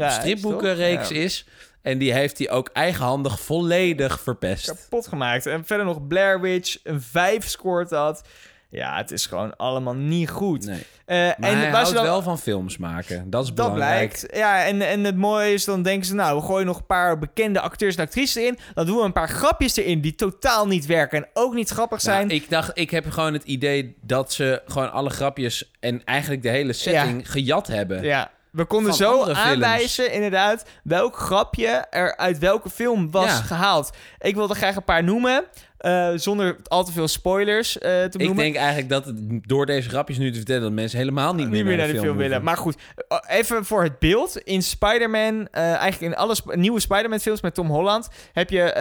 [0.10, 1.10] stripboekenreeks?
[1.10, 1.16] Ja.
[1.16, 1.46] is.
[1.86, 4.66] En die heeft hij ook eigenhandig volledig verpest.
[4.68, 5.46] Kapot gemaakt.
[5.46, 8.22] En verder nog Blair Witch, een 5 scoort dat.
[8.70, 10.66] Ja, het is gewoon allemaal niet goed.
[10.66, 10.86] Nee.
[11.06, 13.30] Eh, Maar en hij houdt ze dan- wel van films maken.
[13.30, 14.10] Dat is Dat belangrijk.
[14.20, 14.36] blijkt.
[14.38, 17.20] Ja, en, en het mooie is, dan denken ze, nou, we gooien nog een paar
[17.20, 18.58] bekende acteurs en actrices erin.
[18.74, 22.02] Dan doen we een paar grapjes erin die totaal niet werken en ook niet grappig
[22.02, 22.28] zijn.
[22.28, 26.42] Nou, ik dacht, ik heb gewoon het idee dat ze gewoon alle grapjes en eigenlijk
[26.42, 28.04] de hele setting gejat hebben.
[28.04, 28.32] Ja.
[28.56, 29.40] We konden Van zo films.
[29.40, 33.36] aanwijzen, inderdaad, welk grapje er uit welke film was Ja.
[33.42, 33.90] gehaald.
[34.20, 35.44] Ik wilde graag een paar noemen.
[35.86, 38.44] Eh, zonder al te veel spoilers eh, te Ik benoemen.
[38.44, 39.16] denk eigenlijk dat het,
[39.48, 40.62] door deze grapjes nu te vertellen...
[40.62, 42.44] dat mensen helemaal niet, niet meer naar de film, willen.
[42.44, 42.76] Maar goed,
[43.08, 44.38] eh, even voor het beeld.
[44.38, 48.08] In Spider-Man, eigenlijk in alle sp- nieuwe Spider-Man films met Tom Holland...
[48.34, 48.78] heb je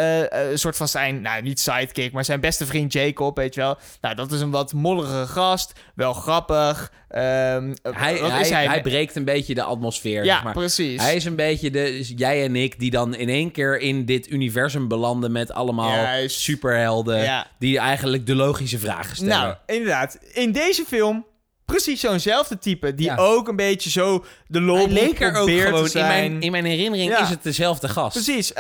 [0.51, 2.13] een soort van zijn, nou niet sidekick...
[2.13, 3.77] maar zijn beste vriend Jacob, weet je wel.
[4.01, 5.73] Nou, dat is een wat mollige gast.
[5.95, 6.93] Wel grappig.
[7.09, 7.23] Ehm,
[7.83, 8.81] Hij, wat hij, is hij, hij?
[8.83, 10.25] breekt een beetje de atmosfeer.
[10.25, 10.53] ja, zeg maar.
[10.53, 11.03] precies.
[11.03, 14.05] Hij is een beetje de, dus jij en ik die dan in één keer in
[14.05, 16.39] dit universum belanden met allemaal Juist.
[16.41, 17.47] superhelden Ja.
[17.59, 19.39] die eigenlijk de logische vragen stellen.
[19.39, 20.19] Nou, inderdaad.
[20.33, 21.27] In deze film
[21.65, 22.95] precies zo'nzelfde type.
[22.95, 23.17] Die Ja.
[23.17, 26.65] ook een beetje zo de lol leek er ook probeert gewoon, in mijn, in mijn
[26.65, 27.23] herinnering Ja.
[27.23, 28.13] is het dezelfde gast.
[28.13, 28.53] Precies.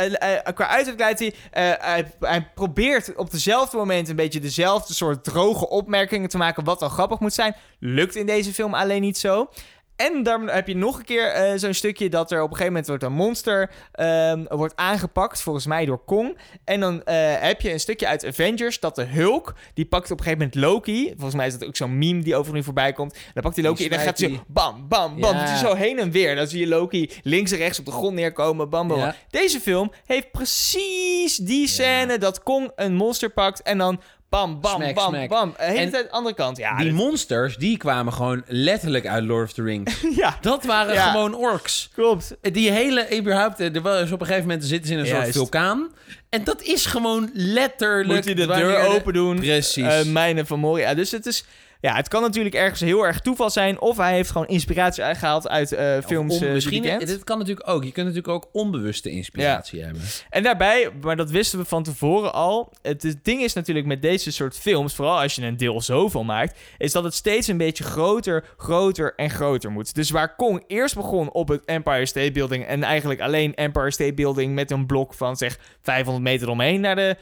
[0.54, 2.12] Qua uiterlijk leidt hij, eh, hij...
[2.20, 6.64] Hij probeert op dezelfde moment een beetje dezelfde soort droge opmerkingen te maken...
[6.64, 7.56] wat dan grappig moet zijn.
[7.78, 9.50] Lukt in deze film alleen niet zo.
[9.96, 12.72] En dan heb je nog een keer eh, zo'n stukje dat er op een gegeven
[12.72, 16.38] moment wordt een monster ehm, wordt aangepakt, volgens mij door Kong.
[16.64, 20.18] En dan eh, heb je een stukje uit Avengers dat de Hulk, die pakt op
[20.18, 21.12] een gegeven moment Loki.
[21.14, 23.16] Volgens mij is dat ook zo'n meme die overal nu voorbij komt.
[23.34, 25.36] Dan pakt hij Loki en dan gaat hij zo bam, bam, bam.
[25.36, 25.38] Ja.
[25.38, 26.36] Doet hij zo heen en weer.
[26.36, 28.98] Dan zie je Loki links en rechts op de grond neerkomen, bam, bam.
[28.98, 29.14] Ja.
[29.30, 34.00] Deze film heeft precies die scène dat Kong een monster pakt en dan
[34.34, 35.28] bam, bam, Smack, bam, smack.
[35.28, 35.54] bam.
[35.56, 36.56] De hele En tijd andere kant.
[36.56, 40.00] Ja, die dit- monsters, die kwamen gewoon letterlijk uit Lord of the Rings.
[40.22, 41.10] ja Dat waren Ja.
[41.10, 41.88] gewoon orks.
[41.94, 42.36] klopt.
[42.40, 45.88] Die hele, überhaupt, er was op een gegeven moment zitten ze in een soort vulkaan.
[46.28, 48.08] En dat is gewoon letterlijk...
[48.14, 49.36] Moet hij de deur de- open doen.
[49.36, 49.84] Precies.
[49.86, 50.94] Eh, mijnen van Moria.
[50.94, 51.44] Dus het is...
[51.84, 53.80] Ja, het kan natuurlijk ergens heel erg toeval zijn.
[53.80, 57.68] Of hij heeft gewoon inspiratie uitgehaald uit eh, films on- eh, misschien, dit kan natuurlijk
[57.68, 57.84] ook.
[57.84, 60.02] Je kunt natuurlijk ook onbewuste inspiratie hebben.
[60.30, 62.72] En daarbij, maar dat wisten we van tevoren al.
[62.82, 66.24] Het, het ding is natuurlijk met deze soort films, vooral als je een deel zoveel
[66.24, 69.94] maakt, is dat het steeds een beetje groter, groter en groter moet.
[69.94, 74.14] Dus waar Kong eerst begon op het Empire State Building en eigenlijk alleen Empire State
[74.14, 77.16] Building met een blok van zeg 500 meter omheen naar de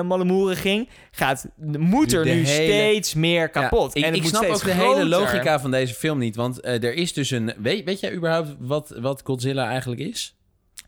[0.00, 1.46] Mallemoeren ging, gaat,
[1.78, 3.94] moet er De nu hele- steeds meer kapot.
[3.94, 4.96] Ja, ik en ik snap ook de groter.
[4.96, 6.36] hele logica van deze film niet.
[6.36, 7.52] Want eh, er is dus een...
[7.58, 10.36] Weet, weet jij überhaupt wat, wat Godzilla eigenlijk is?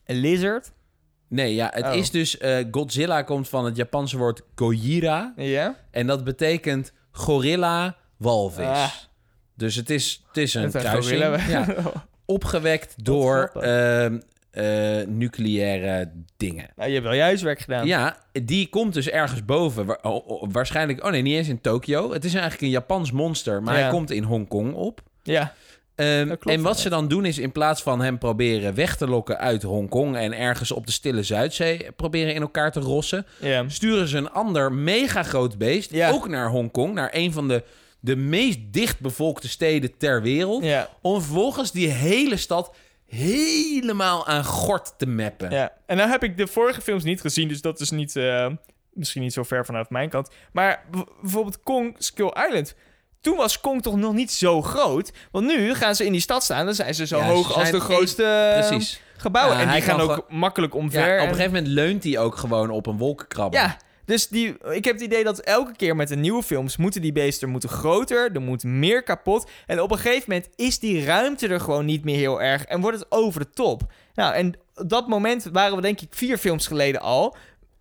[0.07, 0.71] Een lizard?
[1.29, 1.95] Nee, ja, het Oh.
[1.95, 2.39] is dus...
[2.39, 5.33] eh, Godzilla komt van het Japanse woord Gojira.
[5.37, 5.77] Ja.
[5.91, 8.65] En dat betekent gorilla walvis.
[8.67, 8.91] Ah.
[9.57, 11.21] Dus het is, het is een een kruising.
[11.49, 11.67] Ja,
[12.25, 13.51] opgewekt door.
[14.59, 16.71] Eh, nucleaire dingen.
[16.77, 17.87] Nou, je hebt wel je huiswerk gedaan.
[17.87, 19.87] Ja, die komt dus ergens boven.
[19.87, 21.05] Wa- oh, oh, waarschijnlijk...
[21.05, 22.13] Oh nee, niet eens in Tokio.
[22.13, 23.81] Het is eigenlijk een Japans monster, maar Ja.
[23.81, 25.01] hij komt in Hongkong op.
[25.23, 25.55] Ja.
[25.95, 29.39] Ehm, en wat ze dan doen is in plaats van hem proberen weg te lokken
[29.39, 30.17] uit Hongkong...
[30.17, 33.27] en ergens op de stille Zuidzee proberen in elkaar te rossen...
[33.67, 36.11] sturen ze een ander mega groot beest, Ja.
[36.11, 36.95] ook naar Hongkong...
[36.95, 37.63] naar een van de,
[38.01, 40.65] de meest dichtbevolkte steden ter wereld...
[40.65, 40.89] Ja.
[41.03, 42.75] om vervolgens die hele stad
[43.09, 45.51] helemaal aan gort te mappen.
[45.51, 48.47] Ja, en nou heb ik de vorige films niet gezien, dus dat is niet, eh,
[48.93, 50.31] misschien niet zo ver vanuit mijn kant.
[50.53, 50.85] Maar
[51.21, 52.75] bijvoorbeeld Kong Skull Island.
[53.21, 55.13] Toen was Kong toch nog niet zo groot.
[55.31, 57.55] Want nu gaan ze in die stad staan, dan zijn ze zo Ja, ze hoog
[57.59, 59.01] als de grootste eh, Precies.
[59.17, 59.55] gebouwen.
[59.57, 61.01] Ja, en die hij gaan ook makkelijk omver.
[61.01, 63.61] Ja, op en- een gegeven moment leunt hij ook gewoon op een wolkenkrabber.
[63.61, 63.77] Ja,
[64.09, 67.13] dus die, ik heb het idee dat elke keer met de nieuwe films moeten die
[67.13, 69.51] beesten moeten groter, er moet meer kapot.
[69.67, 72.81] En op een gegeven moment is die ruimte er gewoon niet meer heel erg en
[72.81, 73.83] wordt het over de top.
[74.15, 77.37] Nou, en op dat moment waren we denk ik vier films geleden al.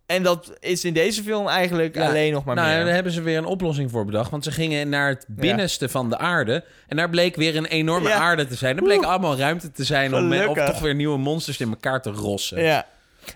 [0.06, 2.08] En dat is in deze film eigenlijk Ja.
[2.08, 2.84] alleen nog maar nou, meer.
[2.84, 4.30] daar hebben ze weer een oplossing voor bedacht.
[4.30, 6.64] Want ze gingen naar het binnenste van de aarde.
[6.86, 8.14] En daar bleek weer een enorme Ja.
[8.18, 8.76] aarde te zijn.
[8.76, 12.62] Er bleek allemaal ruimte te zijn om, toch weer nieuwe monsters in elkaar te rossen.
[12.62, 12.86] Ja.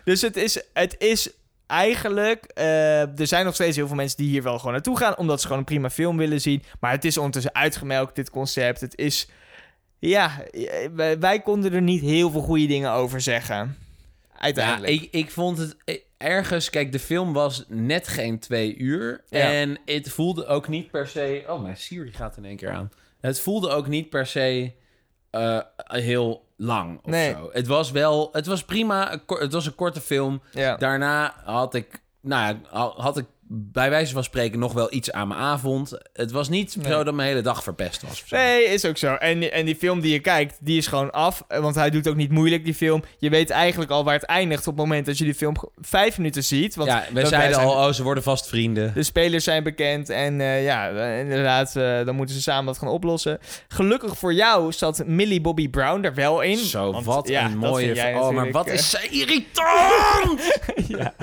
[0.05, 1.31] Dus het is, het is
[1.73, 2.45] eigenlijk...
[2.45, 5.17] eh, er zijn nog steeds heel veel mensen die hier wel gewoon naartoe gaan...
[5.17, 6.63] omdat ze gewoon een prima film willen zien.
[6.81, 8.81] Maar het is ondertussen uitgemelkt, dit concept.
[8.81, 9.29] Het is...
[9.99, 10.45] Ja,
[10.95, 13.57] wij, wij konden er niet heel veel goede dingen over zeggen.
[13.57, 14.93] Ja, Uiteindelijk.
[14.93, 16.71] ik, ik vond het eh, ergens...
[16.71, 19.25] Kijk, de film was net geen twee uur.
[19.29, 19.53] Ja.
[19.53, 21.45] En het voelde ook niet per se...
[21.49, 22.91] Oh, mijn Siri gaat in één keer aan.
[23.21, 24.73] Het voelde ook niet per se
[25.31, 27.33] eh, heel lang of Nee.
[27.33, 27.49] zo.
[27.53, 28.29] Het was wel...
[28.33, 29.21] Het was prima.
[29.27, 30.43] Het was een korte film.
[30.53, 30.77] ja.
[30.77, 35.13] Daarna had ik, nou ja, ha- had ik bij wijze van spreken nog wel iets
[35.13, 35.99] aan mijn avond.
[36.13, 36.93] Het was niet Nee.
[36.93, 38.25] zo dat mijn hele dag verpest was.
[38.31, 39.15] Nee, is ook zo.
[39.15, 41.45] En, en die film die je kijkt, die is gewoon af.
[41.49, 43.03] Want hij doet ook niet moeilijk, die film.
[43.19, 46.17] Je weet eigenlijk al waar het eindigt op het moment dat je die film vijf
[46.17, 46.75] minuten ziet.
[46.75, 48.93] Want ja, we zeiden wij zijn- al, oh, ze worden vast vrienden.
[48.95, 52.79] De spelers zijn bekend en eh, ja, eh, inderdaad, eh, dan moeten ze samen dat
[52.79, 53.39] gaan oplossen.
[53.69, 56.57] Gelukkig voor jou zat Millie Bobby Brown er wel in.
[56.59, 57.95] Zo, want, wat ja, een mooie...
[57.95, 60.61] jij Oh, maar wat is ze irritant!
[60.89, 61.15] ja.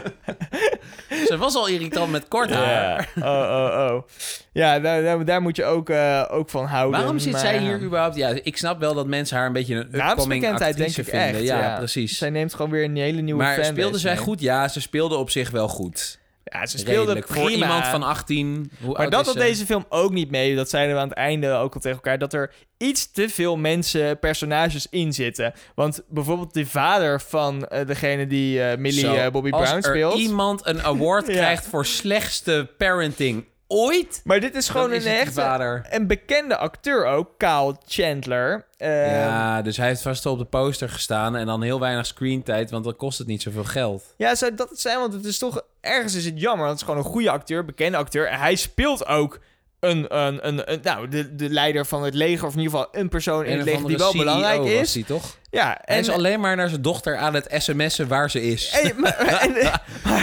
[1.28, 3.10] ze was al irritant met kort haar.
[3.15, 4.03] Ja, oh, oh, oh.
[4.51, 6.99] Ja, daar, daar, moet je ook, eh, ook van houden.
[6.99, 8.15] Waarom zit maar, zij hier eh, überhaupt?
[8.15, 11.29] Ja, ik snap wel dat mensen haar een beetje een upcoming denk actrice ik vinden.
[11.29, 11.43] echt.
[11.43, 12.17] Ja, Ja, precies.
[12.17, 14.23] Zij neemt gewoon weer een hele nieuwe maar fanbase speelde zij mee.
[14.23, 14.41] goed?
[14.41, 16.18] Ja, ze speelde op zich wel goed.
[16.51, 17.39] Ja, ze speelde prima.
[17.41, 18.71] Voor iemand van 18.
[18.81, 19.39] Hoe Maar dat had ze?
[19.39, 20.55] deze film ook niet mee.
[20.55, 22.17] Dat zeiden we aan het einde ook al tegen elkaar.
[22.17, 25.53] Dat er iets te veel mensen, personages in zitten.
[25.75, 29.83] Want bijvoorbeeld de vader van eh, degene die eh, Millie eh, Bobby als Brown er
[29.83, 30.17] speelt.
[30.17, 31.33] iemand een award Ja.
[31.33, 35.84] krijgt voor slechtste parenting ooit, Maar dit is gewoon is een echte...
[35.89, 38.65] Een bekende acteur ook, Kyle Chandler.
[38.77, 42.71] Eh, ja, dus hij heeft vast op de poster gestaan en dan heel weinig screentijd,
[42.71, 44.13] want dan kost het niet zoveel geld.
[44.17, 44.99] Ja, zou dat het zijn?
[44.99, 45.62] Want het is toch...
[45.82, 48.27] Ergens is het jammer, want het is gewoon een goede acteur, bekende acteur.
[48.27, 49.39] En hij speelt ook
[49.80, 50.18] een...
[50.18, 53.10] een, een, een- nou, de, de leider van het leger, of in ieder geval een
[53.10, 54.92] persoon in het leger die wel belangrijk CEO was is.
[54.92, 55.38] die, toch?
[55.52, 56.02] Ja, Hij en...
[56.02, 58.82] is alleen maar naar zijn dochter aan het sms'en waar ze is.
[58.98, 59.82] Maar, en-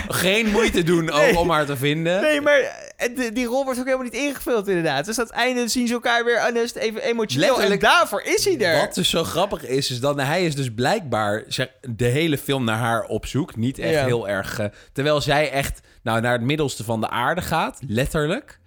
[0.09, 2.21] Geen moeite doen ook om haar te vinden.
[2.23, 2.59] nee, maar
[2.97, 5.05] eh, die, die rol wordt ook helemaal niet ingevuld inderdaad.
[5.05, 7.49] Dus het einde zien ze elkaar weer dan is het even emotioneel.
[7.49, 8.81] Letterlijk- En daarvoor is hij er.
[8.81, 12.65] Wat dus zo grappig is, is dat hij is dus blijkbaar zeg, de hele film
[12.65, 13.57] naar haar op zoek.
[13.57, 14.05] Niet echt Ja.
[14.05, 14.59] heel erg...
[14.59, 18.59] eh, terwijl zij echt nou, naar het middelste van de aarde gaat, letterlijk.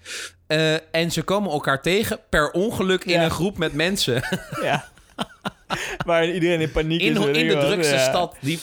[0.50, 3.24] Eh, en ze komen elkaar tegen per ongeluk in Ja.
[3.24, 4.22] een groep met mensen.
[4.62, 4.86] Ja.
[6.06, 7.26] Waarin iedereen in paniek In, is.
[7.42, 8.04] in de drukste Ja.
[8.10, 8.60] stad die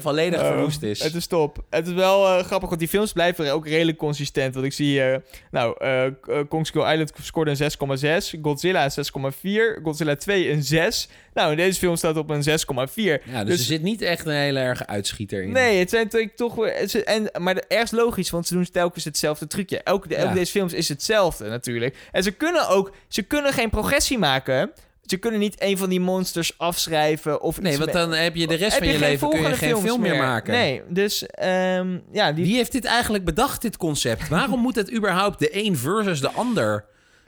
[0.00, 1.02] volledig Oh, verwoest is.
[1.02, 1.58] Het is top.
[1.70, 4.54] Het is wel eh, grappig, want die films blijven ook redelijk consistent.
[4.54, 5.18] Want ik zie, eh
[5.50, 6.04] nou, eh,
[6.48, 8.34] Kong Skull Island scoorde een 6,6.
[8.42, 9.80] Godzilla een 6,4.
[9.82, 11.08] Godzilla 2 een 6.
[11.34, 13.22] Nou, in deze film staat op een 6,4.
[13.24, 15.52] Ja, dus, er zit niet echt een hele erge uitschieter in.
[15.52, 19.82] Nee, het zijn toch En, maar ergens logisch, want ze doen telkens hetzelfde trucje.
[19.82, 20.34] Elke, elke Ja.
[20.34, 21.96] deze films is hetzelfde natuurlijk.
[22.12, 22.92] En ze kunnen ook...
[23.08, 24.70] Ze kunnen geen progressie maken.
[25.10, 28.54] Ze kunnen niet een van die monsters afschrijven of Nee, want dan heb je de
[28.54, 30.52] rest van je, leven kun je geen film meer maken.
[30.52, 34.28] Nee, dus ehm, ja, die, Wie heeft dit eigenlijk bedacht, dit concept?
[34.28, 36.84] Waarom moet het überhaupt de een versus de ander?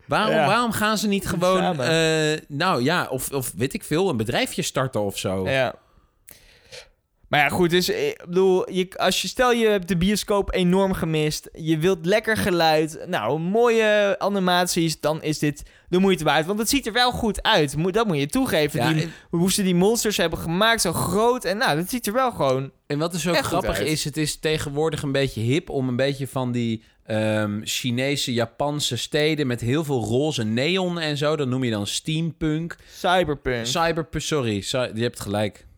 [0.06, 0.46] Waarom, Ja.
[0.46, 4.62] waarom gaan ze niet gewoon, eh, nou ja, of, of weet ik veel, een bedrijfje
[4.62, 5.48] starten of zo?
[5.48, 5.74] Ja.
[7.30, 10.54] Maar ja, goed, dus eh, ik bedoel, je, als je stel je hebt de bioscoop
[10.54, 16.46] enorm gemist, je wilt lekker geluid, nou, mooie animaties, dan is dit de moeite waard.
[16.46, 18.80] Want het ziet er wel goed uit, dat moet je toegeven.
[18.80, 22.06] Ja, die, en- hoe ze die monsters hebben gemaakt, zo groot, en nou, dat ziet
[22.06, 22.70] er wel gewoon...
[22.86, 25.96] En wat dus ook goed grappig is, het is tegenwoordig een beetje hip om een
[25.96, 31.48] beetje van die ehm, Chinese, Japanse steden met heel veel roze neon en zo, dat
[31.48, 32.76] noem je dan steampunk.
[32.98, 33.66] Cyberpunk.
[33.66, 34.54] Cyberpunk, sorry,
[34.94, 35.68] je hebt gelijk.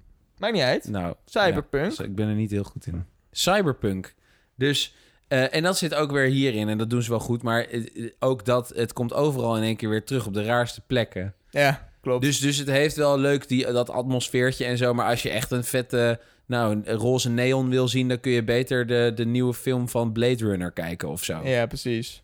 [0.43, 0.89] Maakt niet uit.
[0.89, 1.93] Nou, Cyberpunk.
[1.93, 3.05] ja, ik ben er niet heel goed in.
[3.31, 4.15] Cyberpunk.
[4.57, 4.95] Dus,
[5.29, 7.43] eh, en dat zit ook weer hierin en dat doen ze wel goed.
[7.43, 10.45] Maar eh, eh, ook dat, het komt overal in één keer weer terug op de
[10.45, 11.35] raarste plekken.
[11.51, 12.25] Ja, klopt.
[12.25, 14.95] Dus, dus het heeft wel leuk die, dat atmosfeertje en zo.
[14.95, 18.09] Maar als je echt een vette, nou, een roze neon wil zien...
[18.09, 21.41] dan kun je beter de, de nieuwe film van Blade Runner kijken of zo.
[21.45, 22.23] Ja, precies.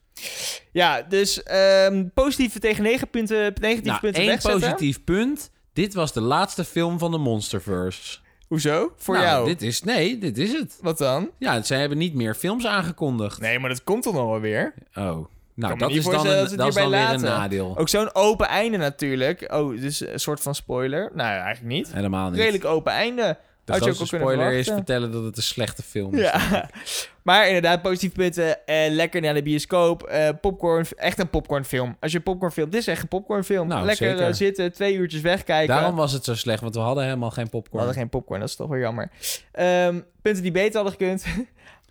[0.72, 4.60] Ja, dus ehm, positieve tegen negen punten, negatieve nou, punten één wegzetten.
[4.60, 5.50] positief punt.
[5.78, 8.18] Dit was de laatste film van de Monsterverse.
[8.48, 8.92] Hoezo?
[8.96, 9.46] Voor Nou, jou?
[9.46, 10.78] Dit is, nee, dit is het.
[10.82, 11.30] Wat dan?
[11.38, 13.40] Ja, zij hebben niet meer films aangekondigd.
[13.40, 14.74] Nee, maar dat komt toch nog wel weer?
[14.94, 17.78] Oh, nou, dat is dan, een, dat ze is dan weer een nadeel.
[17.78, 19.52] Ook zo'n open einde natuurlijk.
[19.52, 21.10] Oh, dus een soort van spoiler.
[21.14, 21.92] Nou, eigenlijk niet.
[21.92, 22.38] Helemaal niet.
[22.38, 23.36] Redelijk open einde.
[23.68, 26.20] De Had je ook grootste kunnen spoiler is vertellen dat het een slechte film is.
[26.20, 26.70] Ja.
[27.22, 28.66] maar inderdaad, positieve punten.
[28.66, 30.02] Eh, lekker naar de bioscoop.
[30.02, 31.96] Eh, popcorn, echt een popcornfilm.
[32.00, 32.70] Als je popcornfilm...
[32.70, 33.68] Dit is echt een popcornfilm.
[33.68, 34.26] Nou, lekker zeker.
[34.26, 35.74] eh, zitten, twee uurtjes wegkijken.
[35.74, 37.76] Daarom was het zo slecht, want we hadden helemaal geen We popcorn.
[37.84, 39.10] hadden geen popcorn, dat is toch wel jammer.
[39.52, 41.24] Ehm, punten die beter hadden gekund.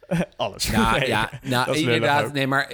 [0.38, 0.68] Alles.
[0.70, 2.34] Ja, Nee, ja nou, inderdaad.
[2.34, 2.72] Nee, maar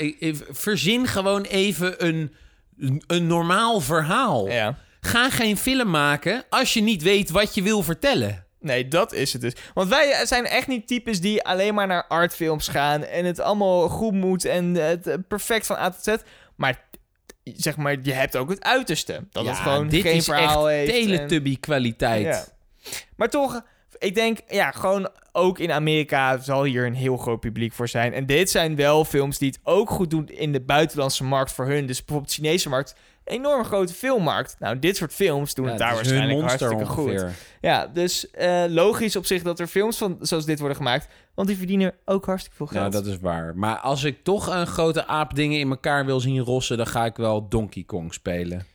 [0.52, 2.34] verzin gewoon even een,
[2.80, 4.48] een, een normaal verhaal.
[4.48, 4.76] Ja.
[5.02, 8.46] Ga geen film maken als je niet weet wat je wil vertellen.
[8.64, 9.54] Nee, dat is het dus.
[9.74, 13.90] Want wij zijn echt niet types die alleen maar naar artfilms gaan en het allemaal
[13.90, 16.16] goed moet en het eh, perfect van A tot Z.
[16.56, 16.82] Maar
[17.44, 19.24] zeg maar, je hebt ook het uiterste.
[19.32, 21.00] Dat het gewoon dit geen is verhaal echt heeft.
[21.00, 22.24] en- teletubby kwaliteit.
[22.26, 22.46] Ja.
[23.16, 23.62] Maar toch,
[23.98, 28.14] ik denk, ja, gewoon ook in Amerika zal hier een heel groot publiek voor zijn.
[28.14, 31.66] En dit zijn wel films die het ook goed doen in de buitenlandse markt voor
[31.66, 31.86] hun.
[31.86, 34.56] Dus bijvoorbeeld de Chinese markt, enorm grote filmmarkt.
[34.60, 37.26] Nou, dit soort films doen Ja, het daar waarschijnlijk hartstikke goed.
[37.62, 41.08] Ja, dus eh, logisch op zich dat er films van zoals dit worden gemaakt.
[41.36, 42.92] Want die verdienen ook hartstikke veel geld.
[42.92, 43.56] dat is waar.
[43.56, 46.78] Maar als ik toch een grote aap dingen in elkaar wil zien rossen...
[46.78, 48.66] dan ga ik wel Donkey Kong spelen.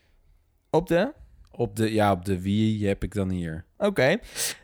[0.71, 1.13] Op de?
[1.59, 3.65] Op de, ja, op de Wii heb ik dan hier.
[3.79, 4.19] Oké.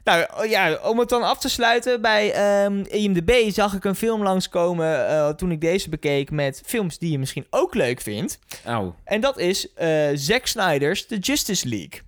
[0.05, 2.01] Nou oh ja, om het dan af te sluiten.
[2.01, 6.99] Bij ehm IMDb zag ik een film langskomen eh toen ik deze bekeek met films
[6.99, 8.39] die je misschien ook leuk vindt.
[8.65, 8.95] Auw.
[9.05, 12.01] En dat is eh Zack Snyder's The Justice League.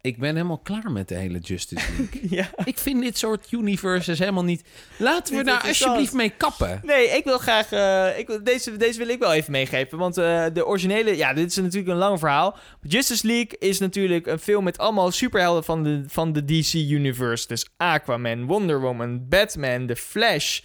[0.00, 2.20] Ik ben helemaal klaar met de hele Justice League.
[2.30, 2.50] ja.
[2.64, 4.62] ik vind dit soort universes helemaal niet...
[4.98, 6.80] Laten we daar alsjeblieft mee kappen.
[6.84, 7.72] Nee, ik wil graag.
[7.72, 9.98] eh, ik, wil- deze, deze wil ik wel even meegeven.
[9.98, 11.16] Want eh, de originele.
[11.16, 12.56] Ja, dit is natuurlijk een lang verhaal.
[12.82, 17.46] Justice League is natuurlijk een film met allemaal superhelden van de, van de DC Universe.
[17.46, 20.60] Dus Aquaman, Wonder Woman, Batman, The Flash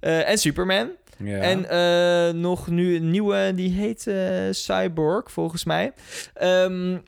[0.00, 0.90] eh, en Superman.
[1.24, 1.38] Ja.
[1.38, 4.10] En nog nu een nieuwe, die heet
[4.56, 5.92] Cyborg, volgens mij.
[6.34, 6.98] Ehm,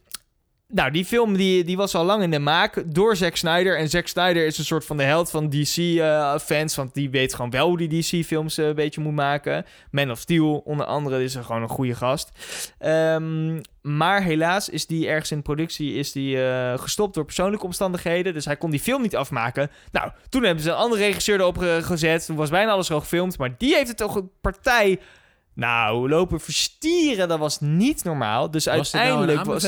[0.68, 3.78] nou, die film die, die was al lang in de maak door Zack Snyder.
[3.78, 6.74] En Zack Snyder is een soort van de held van DC-fans.
[6.76, 9.64] want die weet gewoon wel hoe die DC-films een beetje moet maken.
[9.90, 12.30] Man of Steel, onder andere, is er gewoon een goede gast.
[12.78, 18.34] Ehm, maar helaas is die ergens in productie is die, eh, gestopt door persoonlijke omstandigheden.
[18.34, 19.70] Dus hij kon die film niet afmaken.
[19.92, 22.26] Nou, toen hebben ze een andere regisseur erop ge- gezet.
[22.26, 23.38] Toen was bijna alles al gefilmd.
[23.38, 24.98] Maar die heeft het toch een partij...
[25.54, 28.50] Nou, lopen verstieren, dat was niet normaal.
[28.50, 29.62] Dus was nou uiteindelijk was...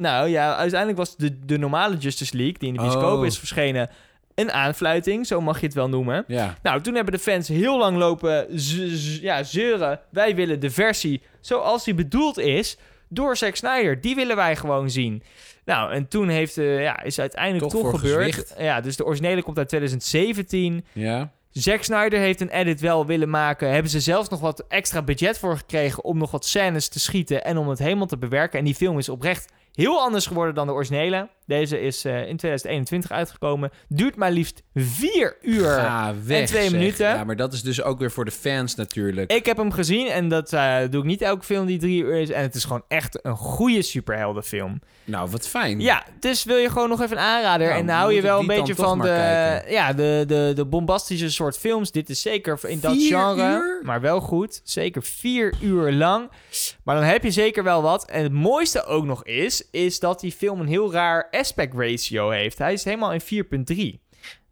[0.00, 3.26] Nou ja, uiteindelijk was de, de normale Justice League, die in de bioscoop Oh.
[3.26, 3.90] is verschenen,
[4.34, 5.26] een aanfluiting.
[5.26, 6.24] Zo mag je het wel noemen.
[6.26, 6.58] Ja.
[6.62, 8.46] Nou, toen hebben de fans heel lang lopen
[9.20, 10.00] ja, zeuren.
[10.10, 12.76] Wij willen de versie zoals die bedoeld is
[13.08, 14.00] door Zack Snyder.
[14.00, 15.22] Die willen wij gewoon zien.
[15.64, 18.54] Nou, en toen heeft, eh, ja, is uiteindelijk Toch toch, gebeurd.
[18.58, 20.84] Ja, dus de originele komt uit 2017.
[20.92, 21.30] Ja.
[21.50, 23.70] Zack Snyder heeft een edit wel willen maken.
[23.70, 27.44] Hebben ze zelfs nog wat extra budget voor gekregen om nog wat scènes te schieten
[27.44, 28.58] en om het helemaal te bewerken.
[28.58, 31.28] En die film is oprecht heel anders geworden dan de originele.
[31.50, 33.70] Deze is eh, in 2021 uitgekomen.
[33.88, 35.68] Duurt maar liefst vier uur.
[35.68, 36.72] Ga weg, en twee zeg.
[36.72, 37.08] minuten.
[37.08, 39.32] Ja, maar dat is dus ook weer voor de fans natuurlijk.
[39.32, 42.20] Ik heb hem gezien en dat eh, doe ik niet elke film die drie uur
[42.20, 42.30] is.
[42.30, 44.80] En het is gewoon echt een goede superheldenfilm.
[45.04, 45.80] Nou, wat fijn.
[45.80, 47.66] Ja, dus wil je gewoon nog even een aanrader.
[47.66, 49.72] Nou, en dan hou je wel een beetje van de, kijken.
[49.72, 51.90] ja, de, de, de bombastische soort films.
[51.90, 53.80] Dit is zeker in dat genre, uur?
[53.82, 54.60] maar wel goed.
[54.64, 56.30] Zeker vier uur lang.
[56.84, 58.04] Maar dan heb je zeker wel wat.
[58.04, 62.30] En het mooiste ook nog is, is dat die film een heel raar aspect ratio
[62.30, 62.58] heeft.
[62.58, 63.20] Hij is helemaal in
[64.00, 64.09] 4.3.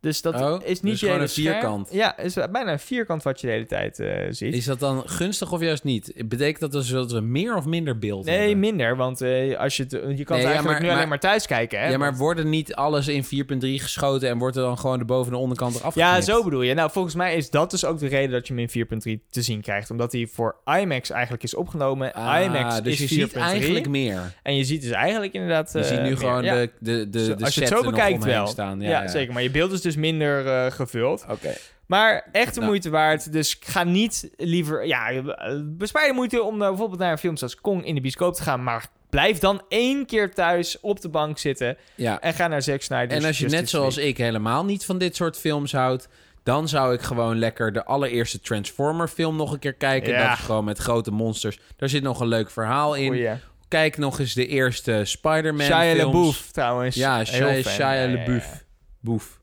[0.09, 1.53] Dus dat Oh, is niet dus je hele een scherm.
[1.53, 1.89] vierkant.
[1.93, 4.55] Ja, is bijna een vierkant wat je de hele tijd eh, ziet.
[4.55, 6.13] Is dat dan gunstig of juist niet?
[6.25, 8.59] Betekent dat dus dat we meer of minder beeld Nee, hebben?
[8.59, 11.19] minder, want eh, als je, je kan het ja, eigenlijk maar- nu maar- alleen maar
[11.21, 11.81] thuis kijken.
[11.81, 11.89] Hè?
[11.91, 15.05] Ja, maar Want- worden niet alles in 4.3 geschoten en wordt er dan gewoon de
[15.05, 16.75] boven- en onderkant eraf ja, zo bedoel je.
[16.75, 19.43] Nou, volgens mij is dat dus ook de reden dat je hem in 4.3 te
[19.43, 19.91] zien krijgt.
[19.91, 22.13] Omdat hij voor IMAX eigenlijk is opgenomen.
[22.13, 23.21] Ah, IMAX dus is je 4.3.
[23.29, 24.35] ziet eigenlijk meer.
[24.43, 25.71] En je ziet dus eigenlijk inderdaad...
[25.73, 26.17] Je eh, ziet nu meer.
[26.17, 26.55] gewoon Ja.
[26.55, 28.47] de, de, de, de Als je het zo bekijkt wel.
[28.47, 28.81] staan.
[28.81, 29.09] Ja, Ja, ja.
[29.09, 29.33] zeker.
[29.33, 31.25] Maar je beeld is dus minder eh, gevuld.
[31.29, 31.55] Oké.
[31.87, 32.71] Maar echt de Nou.
[32.71, 33.33] moeite waard.
[33.33, 34.87] Dus ga niet liever...
[34.87, 38.01] Ja, eh, bespaar je moeite om eh, bijvoorbeeld naar een film zoals Kong in de
[38.01, 38.63] bioscoop te gaan.
[38.63, 41.77] Maar blijf dan één keer thuis op de bank zitten.
[41.95, 42.21] Ja.
[42.21, 44.13] En ga naar Zack Snyder's En als je net zoals League.
[44.13, 46.09] ik helemaal niet van dit soort films houdt...
[46.43, 50.13] dan zou ik gewoon lekker de allereerste Transformer film nog een keer kijken.
[50.13, 50.29] Ja.
[50.29, 51.59] Dat is gewoon met grote monsters.
[51.77, 53.07] Daar zit nog een leuk verhaal in.
[53.07, 53.31] Goeie.
[53.69, 56.03] Kijk nog eens de eerste Spider-Man Shia films.
[56.03, 56.97] LaBeouf trouwens.
[56.97, 57.63] Ja, Shia.
[57.63, 58.17] Shia Ja, ja, ja.
[58.19, 58.65] LaBeouf.
[59.01, 59.38] Boef.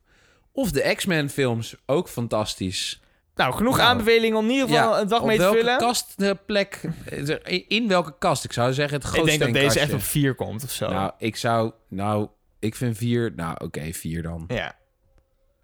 [0.56, 3.00] Of de X-Men films, ook fantastisch.
[3.34, 3.88] Nou, genoeg Nou.
[3.88, 5.78] aanbevelingen om in ieder geval een dag mee te welke vullen.
[5.78, 6.80] kastplek,
[7.44, 8.44] in, in welke kast?
[8.44, 10.88] Ik zou zeggen het ik grootste denk dat deze echt op 4 komt of zo.
[10.90, 12.28] Nou, ik zou, nou,
[12.58, 14.44] ik vind vier, nou oké, vier dan.
[14.48, 14.74] ja.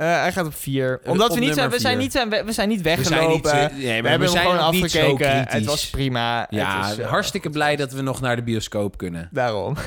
[0.02, 1.00] Eh, hij gaat op 4.
[1.04, 2.98] Omdat op we niet zijn, we zijn niet, zijn, we, we zijn niet We zijn
[2.98, 3.60] weggelopen.
[3.74, 5.48] niet nee, we we hebben hem gewoon afgekeken.
[5.48, 6.46] Het was prima.
[6.50, 9.28] Ja, het is, eh, hartstikke blij dat we nog naar de bioscoop kunnen.
[9.32, 9.76] Daarom.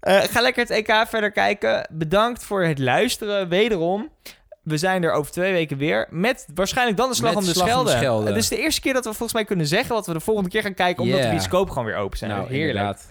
[0.00, 1.88] Eh, ga lekker het EK verder kijken.
[1.92, 3.48] Bedankt voor het luisteren.
[3.48, 4.10] Wederom.
[4.62, 6.06] We zijn er over twee weken weer.
[6.10, 8.04] Met waarschijnlijk dan de slag, om de, Slag om de Schelde.
[8.04, 8.26] Schelde.
[8.28, 10.50] Het is de eerste keer dat we volgens mij kunnen zeggen wat we de volgende
[10.50, 11.02] keer gaan kijken.
[11.02, 11.30] Omdat Yeah.
[11.30, 12.30] de bioscoop gewoon weer open zijn.
[12.30, 12.68] Nou, Heerlijk.
[12.68, 13.06] inderdaad.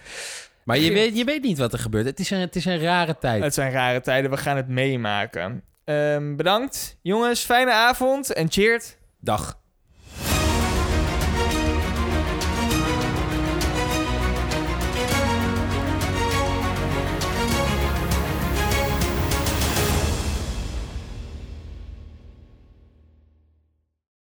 [0.62, 2.06] Maar je weet, je weet niet wat er gebeurt.
[2.06, 3.42] Het is een, het is een rare tijd.
[3.42, 4.30] Het zijn rare tijden.
[4.30, 5.62] We gaan het meemaken.
[5.88, 6.96] Ehm, bedankt.
[7.02, 8.32] Jongens, fijne avond.
[8.32, 8.96] En cheert.
[9.20, 9.58] Dag.